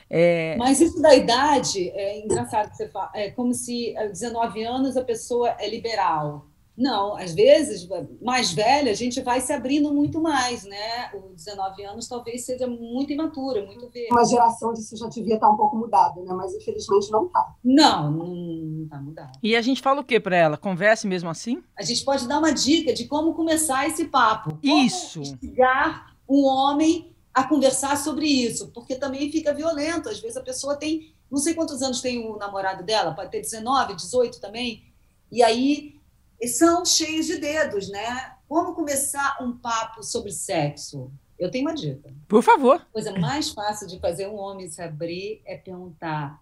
[0.10, 0.56] É...
[0.58, 3.12] Mas isso da idade é engraçado que você fala.
[3.14, 6.49] É como se aos 19 anos a pessoa é liberal.
[6.80, 7.86] Não, às vezes,
[8.22, 11.12] mais velha, a gente vai se abrindo muito mais, né?
[11.14, 14.08] Os 19 anos talvez seja muito imatura, muito verde.
[14.10, 16.34] Uma geração disso já devia estar um pouco mudada, né?
[16.34, 17.54] Mas infelizmente não está.
[17.62, 19.38] Não, não está mudado.
[19.44, 20.56] E a gente fala o que para ela?
[20.56, 21.62] Converse mesmo assim?
[21.78, 24.58] A gente pode dar uma dica de como começar esse papo.
[24.62, 25.20] Como isso.
[25.20, 30.08] Instigar um homem a conversar sobre isso, porque também fica violento.
[30.08, 33.42] Às vezes a pessoa tem, não sei quantos anos tem o namorado dela, pode ter
[33.42, 34.86] 19, 18 também,
[35.30, 35.99] e aí
[36.48, 38.34] são cheios de dedos, né?
[38.48, 41.12] Como começar um papo sobre sexo?
[41.38, 42.14] Eu tenho uma dica.
[42.28, 42.78] Por favor.
[42.78, 46.42] A coisa mais fácil de fazer um homem se abrir é perguntar: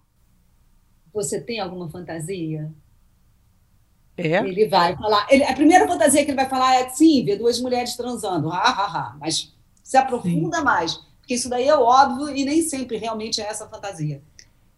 [1.14, 2.72] Você tem alguma fantasia?
[4.18, 4.38] É.
[4.38, 5.28] Ele vai falar.
[5.30, 8.52] Ele, a primeira fantasia que ele vai falar é sim, ver duas mulheres transando.
[8.52, 9.18] Ha, ha, ha.
[9.20, 10.64] Mas se aprofunda sim.
[10.64, 10.96] mais.
[11.20, 14.24] Porque isso daí é óbvio e nem sempre realmente é essa fantasia.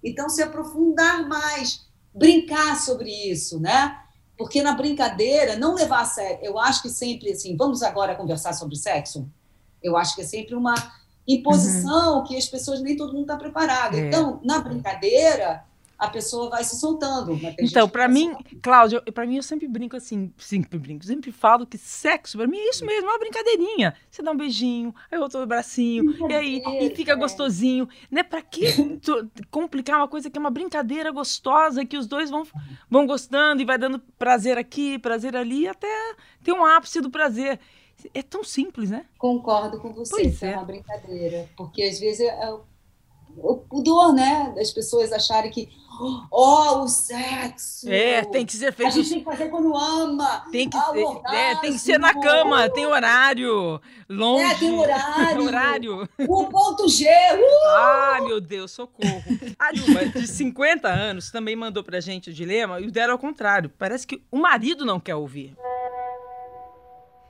[0.03, 3.97] Então, se aprofundar mais, brincar sobre isso, né?
[4.39, 6.39] Porque na brincadeira, não levar a sério.
[6.41, 9.29] Eu acho que sempre assim, vamos agora conversar sobre sexo?
[9.83, 10.73] Eu acho que é sempre uma
[11.27, 12.23] imposição uhum.
[12.23, 13.95] que as pessoas nem todo mundo está preparado.
[13.97, 13.99] É.
[13.99, 15.65] Então, na brincadeira,
[15.99, 17.37] a pessoa vai se soltando.
[17.59, 21.77] Então, para mim, Cláudia, para mim eu sempre brinco assim, sempre brinco, sempre falo que
[21.77, 23.93] sexo para mim é isso mesmo, é uma brincadeirinha.
[24.09, 28.23] Você dá um beijinho, aí outro bracinho, e aí e fica gostosinho, né?
[28.23, 28.65] Para que
[29.51, 32.47] complicar uma coisa que é uma brincadeira gostosa que os dois vão
[32.89, 37.59] vão gostando e vai dando prazer aqui, prazer ali, até ter um ápice do prazer.
[38.13, 39.05] É tão simples, né?
[39.17, 40.53] Concordo com você, pois é.
[40.53, 42.57] é uma brincadeira, porque às vezes é
[43.41, 44.53] o pudor, né?
[44.55, 45.69] Das pessoas acharem que
[46.31, 47.89] Ó, oh, o sexo!
[47.89, 48.87] É, tem que ser feito.
[48.87, 50.45] A gente tem que fazer quando ama.
[50.49, 53.81] Tem que, ser, é, tem que ser na cama, tem horário.
[54.07, 54.43] Longe.
[54.45, 55.43] É, tem horário.
[55.43, 56.09] horário.
[56.19, 57.05] O ponto G.
[57.05, 57.67] Uh!
[57.75, 59.23] Ai, meu Deus, socorro.
[59.59, 63.19] A Dilma, de 50 anos, também mandou pra gente o dilema e o dela ao
[63.19, 63.69] contrário.
[63.77, 65.53] Parece que o marido não quer ouvir.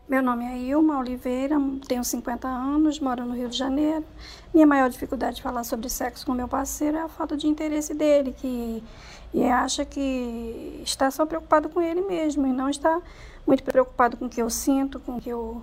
[0.10, 1.56] Meu nome é Ilma Oliveira,
[1.88, 4.04] tenho 50 anos, moro no Rio de Janeiro.
[4.52, 7.94] Minha maior dificuldade de falar sobre sexo com meu parceiro é a falta de interesse
[7.94, 8.84] dele, que
[9.32, 13.00] e acha que está só preocupado com ele mesmo e não está
[13.46, 15.62] muito preocupado com o que eu sinto, com o que eu,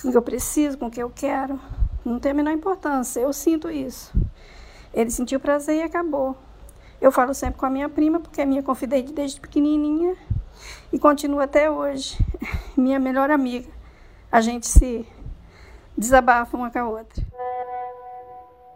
[0.00, 1.58] com o que eu preciso, com o que eu quero.
[2.04, 4.12] Não tem a menor importância, eu sinto isso.
[4.94, 6.36] Ele sentiu prazer e acabou.
[7.00, 10.16] Eu falo sempre com a minha prima, porque é minha confidente desde pequenininha
[10.92, 12.16] e continua até hoje.
[12.76, 13.70] Minha melhor amiga.
[14.30, 15.06] A gente se
[15.96, 17.24] desabafa uma com a outra.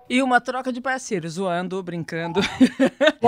[0.09, 2.41] E uma troca de parceiros, zoando, brincando.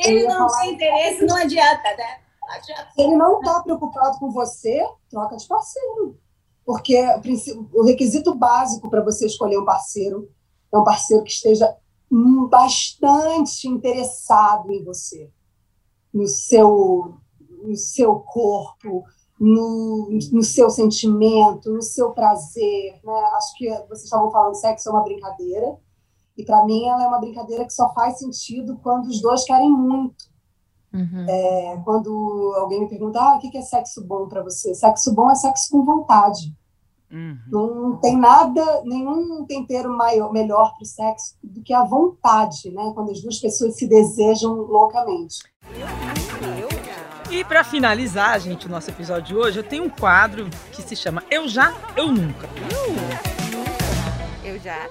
[0.00, 2.18] Ele não tem interesse, não adianta, né?
[2.94, 6.18] Se ele não está preocupado com você, troca de parceiro.
[6.66, 6.98] Porque
[7.72, 10.28] o requisito básico para você escolher um parceiro
[10.72, 11.72] é um parceiro que esteja
[12.50, 15.30] bastante interessado em você
[16.12, 17.14] no seu,
[17.62, 19.04] no seu corpo,
[19.38, 23.00] no, no seu sentimento, no seu prazer.
[23.02, 23.12] Né?
[23.36, 25.78] Acho que vocês estavam falando sexo é uma brincadeira,
[26.36, 29.70] e para mim ela é uma brincadeira que só faz sentido quando os dois querem
[29.70, 30.30] muito.
[30.92, 31.26] Uhum.
[31.28, 35.30] É, quando alguém me pergunta ah, o que é sexo bom para você, sexo bom
[35.30, 36.52] é sexo com vontade.
[37.10, 37.38] Uhum.
[37.48, 42.92] Não tem nada, nenhum tempero maior, melhor para o sexo do que a vontade, né?
[42.94, 45.38] Quando as duas pessoas se desejam loucamente.
[47.30, 50.96] E para finalizar, gente, o nosso episódio de hoje, eu tenho um quadro que se
[50.96, 52.48] chama Eu Já, Eu Nunca.
[54.44, 54.88] Eu já,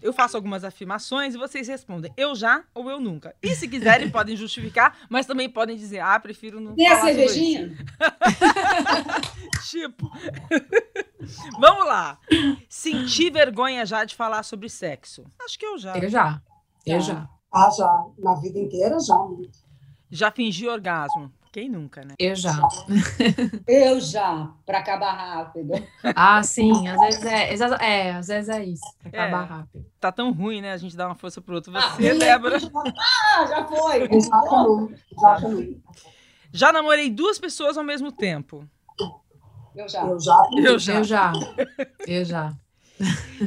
[0.00, 3.34] eu faço algumas afirmações e vocês respondem eu já ou eu nunca.
[3.42, 6.74] E se quiserem, podem justificar, mas também podem dizer, ah, prefiro não.
[6.74, 7.76] Tem a cervejinha?
[9.66, 10.10] tipo.
[11.58, 12.18] Vamos lá.
[12.68, 15.24] Senti vergonha já de falar sobre sexo?
[15.44, 15.96] Acho que eu já.
[15.96, 16.42] Eu já.
[16.86, 17.28] Eu já.
[17.52, 18.06] Ah, já.
[18.18, 19.16] Na vida inteira, já.
[20.10, 21.32] Já fingi orgasmo?
[21.50, 22.14] Quem nunca, né?
[22.18, 22.52] Eu já.
[23.66, 25.72] Eu já, para acabar rápido.
[26.14, 29.86] Ah, sim, às vezes é, é, às vezes é isso, pra acabar é, rápido.
[29.98, 30.72] Tá tão ruim, né?
[30.72, 31.74] A gente dá uma força pro outro.
[31.76, 32.58] Ah, Você, ah, Débora.
[33.38, 34.08] Ah, já foi.
[34.12, 35.82] Exatamente.
[36.52, 38.68] Já namorei duas pessoas ao mesmo tempo.
[39.78, 40.02] Eu já.
[40.02, 40.42] Eu já.
[40.56, 40.94] Eu já.
[40.96, 41.32] Eu já.
[42.06, 42.52] Eu já.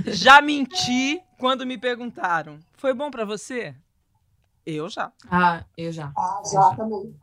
[0.05, 2.57] Já menti quando me perguntaram.
[2.77, 3.75] Foi bom para você?
[4.65, 5.11] Eu já.
[5.29, 6.13] Ah, eu já.
[6.15, 6.75] Ah, já, já.
[6.75, 7.13] também.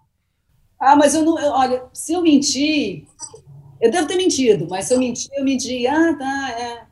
[0.78, 1.38] Ah, mas eu não.
[1.38, 3.08] Eu, olha, se eu mentir,
[3.80, 5.86] eu devo ter mentido, mas se eu mentir, eu menti.
[5.86, 6.86] Ah, tá, é.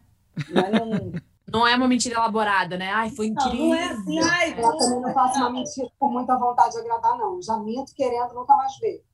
[0.48, 1.12] Mas não.
[1.48, 2.90] Não é uma mentira elaborada, né?
[2.90, 3.56] Ai, foi incrível.
[3.56, 6.80] Não, não é assim, ai, eu também não faço uma mentira com muita vontade de
[6.80, 7.40] agradar, não.
[7.40, 9.04] Já minto querendo nunca mais ver.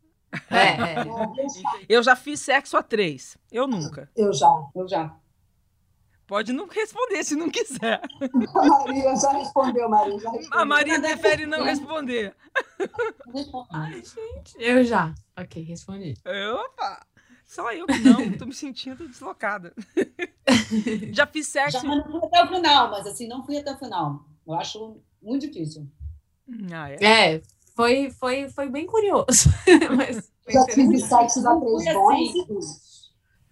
[0.51, 0.95] É, é.
[1.01, 3.37] é eu já fiz sexo a três.
[3.51, 4.11] Eu nunca.
[4.16, 4.49] Eu já.
[4.74, 5.14] Eu já.
[6.26, 8.01] Pode não responder se não quiser.
[8.55, 10.18] A Maria já respondeu, Maria.
[10.18, 10.61] Já respondeu.
[10.61, 12.35] A Maria prefere não responder.
[13.70, 14.55] Ai, gente.
[14.57, 15.14] Eu já.
[15.39, 16.14] Ok, respondi.
[16.55, 17.07] Opa!
[17.45, 19.74] Só eu que não, tô me sentindo deslocada.
[21.12, 21.83] Já fiz sexo.
[21.83, 24.24] Já não fui até o final, mas assim, não fui até o final.
[24.47, 25.87] Eu acho muito difícil.
[26.72, 26.97] Ah, é.
[27.05, 27.43] É,
[27.74, 29.48] foi, foi, foi bem curioso.
[29.96, 32.92] mas foi Já tive sexo da Não fui três bons assim.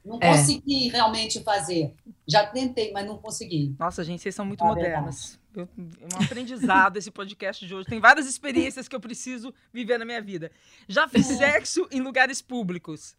[0.05, 0.31] Não É.
[0.31, 1.95] consegui realmente fazer.
[2.27, 3.75] Já tentei, mas não consegui.
[3.79, 5.39] Nossa, gente, vocês são muito É modernas.
[5.55, 7.87] Eu- É um aprendizado esse podcast de hoje.
[7.89, 10.51] Tem várias experiências que eu preciso viver na minha vida.
[10.89, 11.27] Já fiz
[11.67, 13.15] sexo em lugares públicos.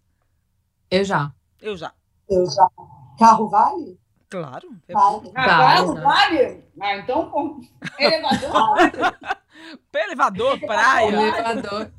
[0.89, 1.31] Eu já.
[1.61, 1.93] Eu já.
[2.29, 2.67] Eu já.
[3.19, 3.99] Carro vale?
[4.29, 4.75] Claro.
[4.87, 5.31] é Vale.
[5.33, 6.01] carro já.
[6.01, 6.63] vale?
[6.79, 7.61] Ah, então, com
[7.99, 8.77] elevador.
[9.93, 11.07] Elevador, praia.
[11.07, 11.91] Elevador.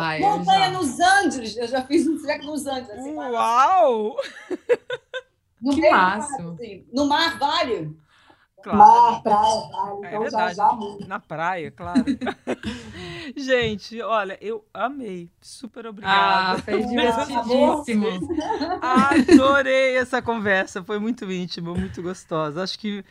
[0.00, 0.70] Ai, Montanha já.
[0.70, 1.56] nos Andes.
[1.56, 2.90] Eu já fiz um sexo nos Andes.
[2.90, 4.16] Assim, Uau!
[5.60, 6.84] no Que mato, assim.
[6.92, 7.96] No mar vale?
[8.62, 8.78] Claro.
[8.78, 10.06] Mar, praia, vale.
[10.06, 10.54] É Então já verdade.
[11.00, 11.06] já.
[11.08, 12.04] Na praia, claro.
[13.36, 15.30] Gente, olha, eu amei.
[15.40, 16.62] Super Ah, obrigada.
[16.62, 18.06] foi divertidíssimo.
[18.80, 20.82] Adorei essa conversa.
[20.82, 22.62] Foi muito íntima, muito gostosa.
[22.62, 23.04] Acho que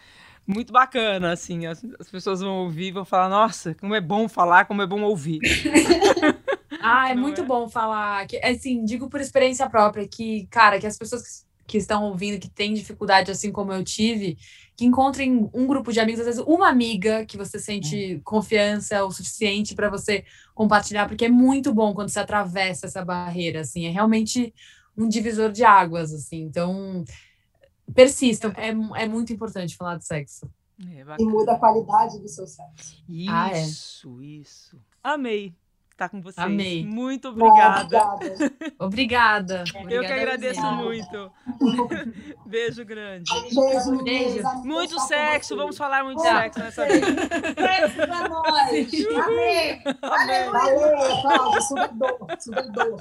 [0.48, 1.66] muito bacana, assim.
[1.66, 4.88] As, as pessoas vão ouvir e vão falar, nossa, como é bom falar, como é
[4.88, 5.40] bom ouvir.
[6.80, 7.44] Ah, é Não muito é?
[7.44, 8.26] bom falar.
[8.28, 12.40] Que, assim, digo por experiência própria que, cara, que as pessoas que, que estão ouvindo,
[12.40, 14.38] que têm dificuldade, assim como eu tive,
[14.76, 19.12] que encontrem um grupo de amigos, às vezes uma amiga que você sente confiança o
[19.12, 20.26] suficiente para você
[20.56, 24.54] compartilhar, porque é muito bom quando você atravessa essa barreira, assim, é realmente
[24.98, 26.42] um divisor de águas, assim.
[26.42, 27.06] Então,
[27.94, 28.70] persistam, é,
[29.04, 30.50] é muito importante falar de sexo.
[30.84, 33.04] É, E muda a qualidade do seu sexo.
[33.30, 33.62] Ah, é.
[33.62, 34.78] Isso, isso.
[35.04, 35.54] Amei
[35.92, 36.44] estar com vocês.
[36.44, 36.84] Amei.
[36.84, 38.04] Muito Ah, obrigada.
[38.16, 38.54] obrigada.
[38.80, 39.60] Obrigada.
[39.60, 40.72] Eu que Obrigada agradeço você.
[40.72, 41.32] muito.
[42.48, 43.32] Beijo grande.
[43.54, 44.44] Beijo, Beijo.
[44.64, 46.42] Muito tá sexo, vamos falar muito de Tá.
[46.42, 47.06] sexo nessa vez.
[47.06, 48.48] Sexo pra nós.
[49.26, 49.84] Amém.
[50.02, 50.52] Aleluia.
[50.52, 51.62] Valeu, Cláudia.
[51.62, 52.18] Subidor.
[52.40, 52.98] Subidor.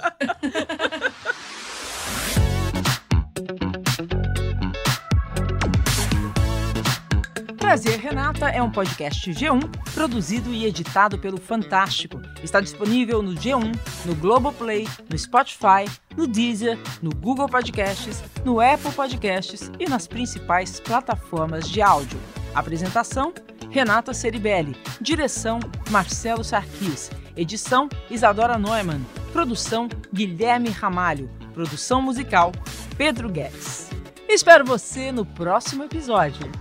[7.71, 9.61] Prazer Renata é um podcast G1
[9.93, 12.21] produzido e editado pelo Fantástico.
[12.43, 13.73] Está disponível no G1,
[14.05, 20.81] no Globoplay, no Spotify, no Deezer, no Google Podcasts, no Apple Podcasts e nas principais
[20.81, 22.19] plataformas de áudio.
[22.53, 23.33] Apresentação:
[23.69, 24.75] Renata Ceribelli.
[24.99, 27.09] Direção: Marcelo Sarquis.
[27.37, 28.99] Edição: Isadora Neumann.
[29.31, 31.31] Produção: Guilherme Ramalho.
[31.53, 32.51] Produção musical:
[32.97, 33.89] Pedro Guedes.
[34.27, 36.51] Espero você no próximo episódio.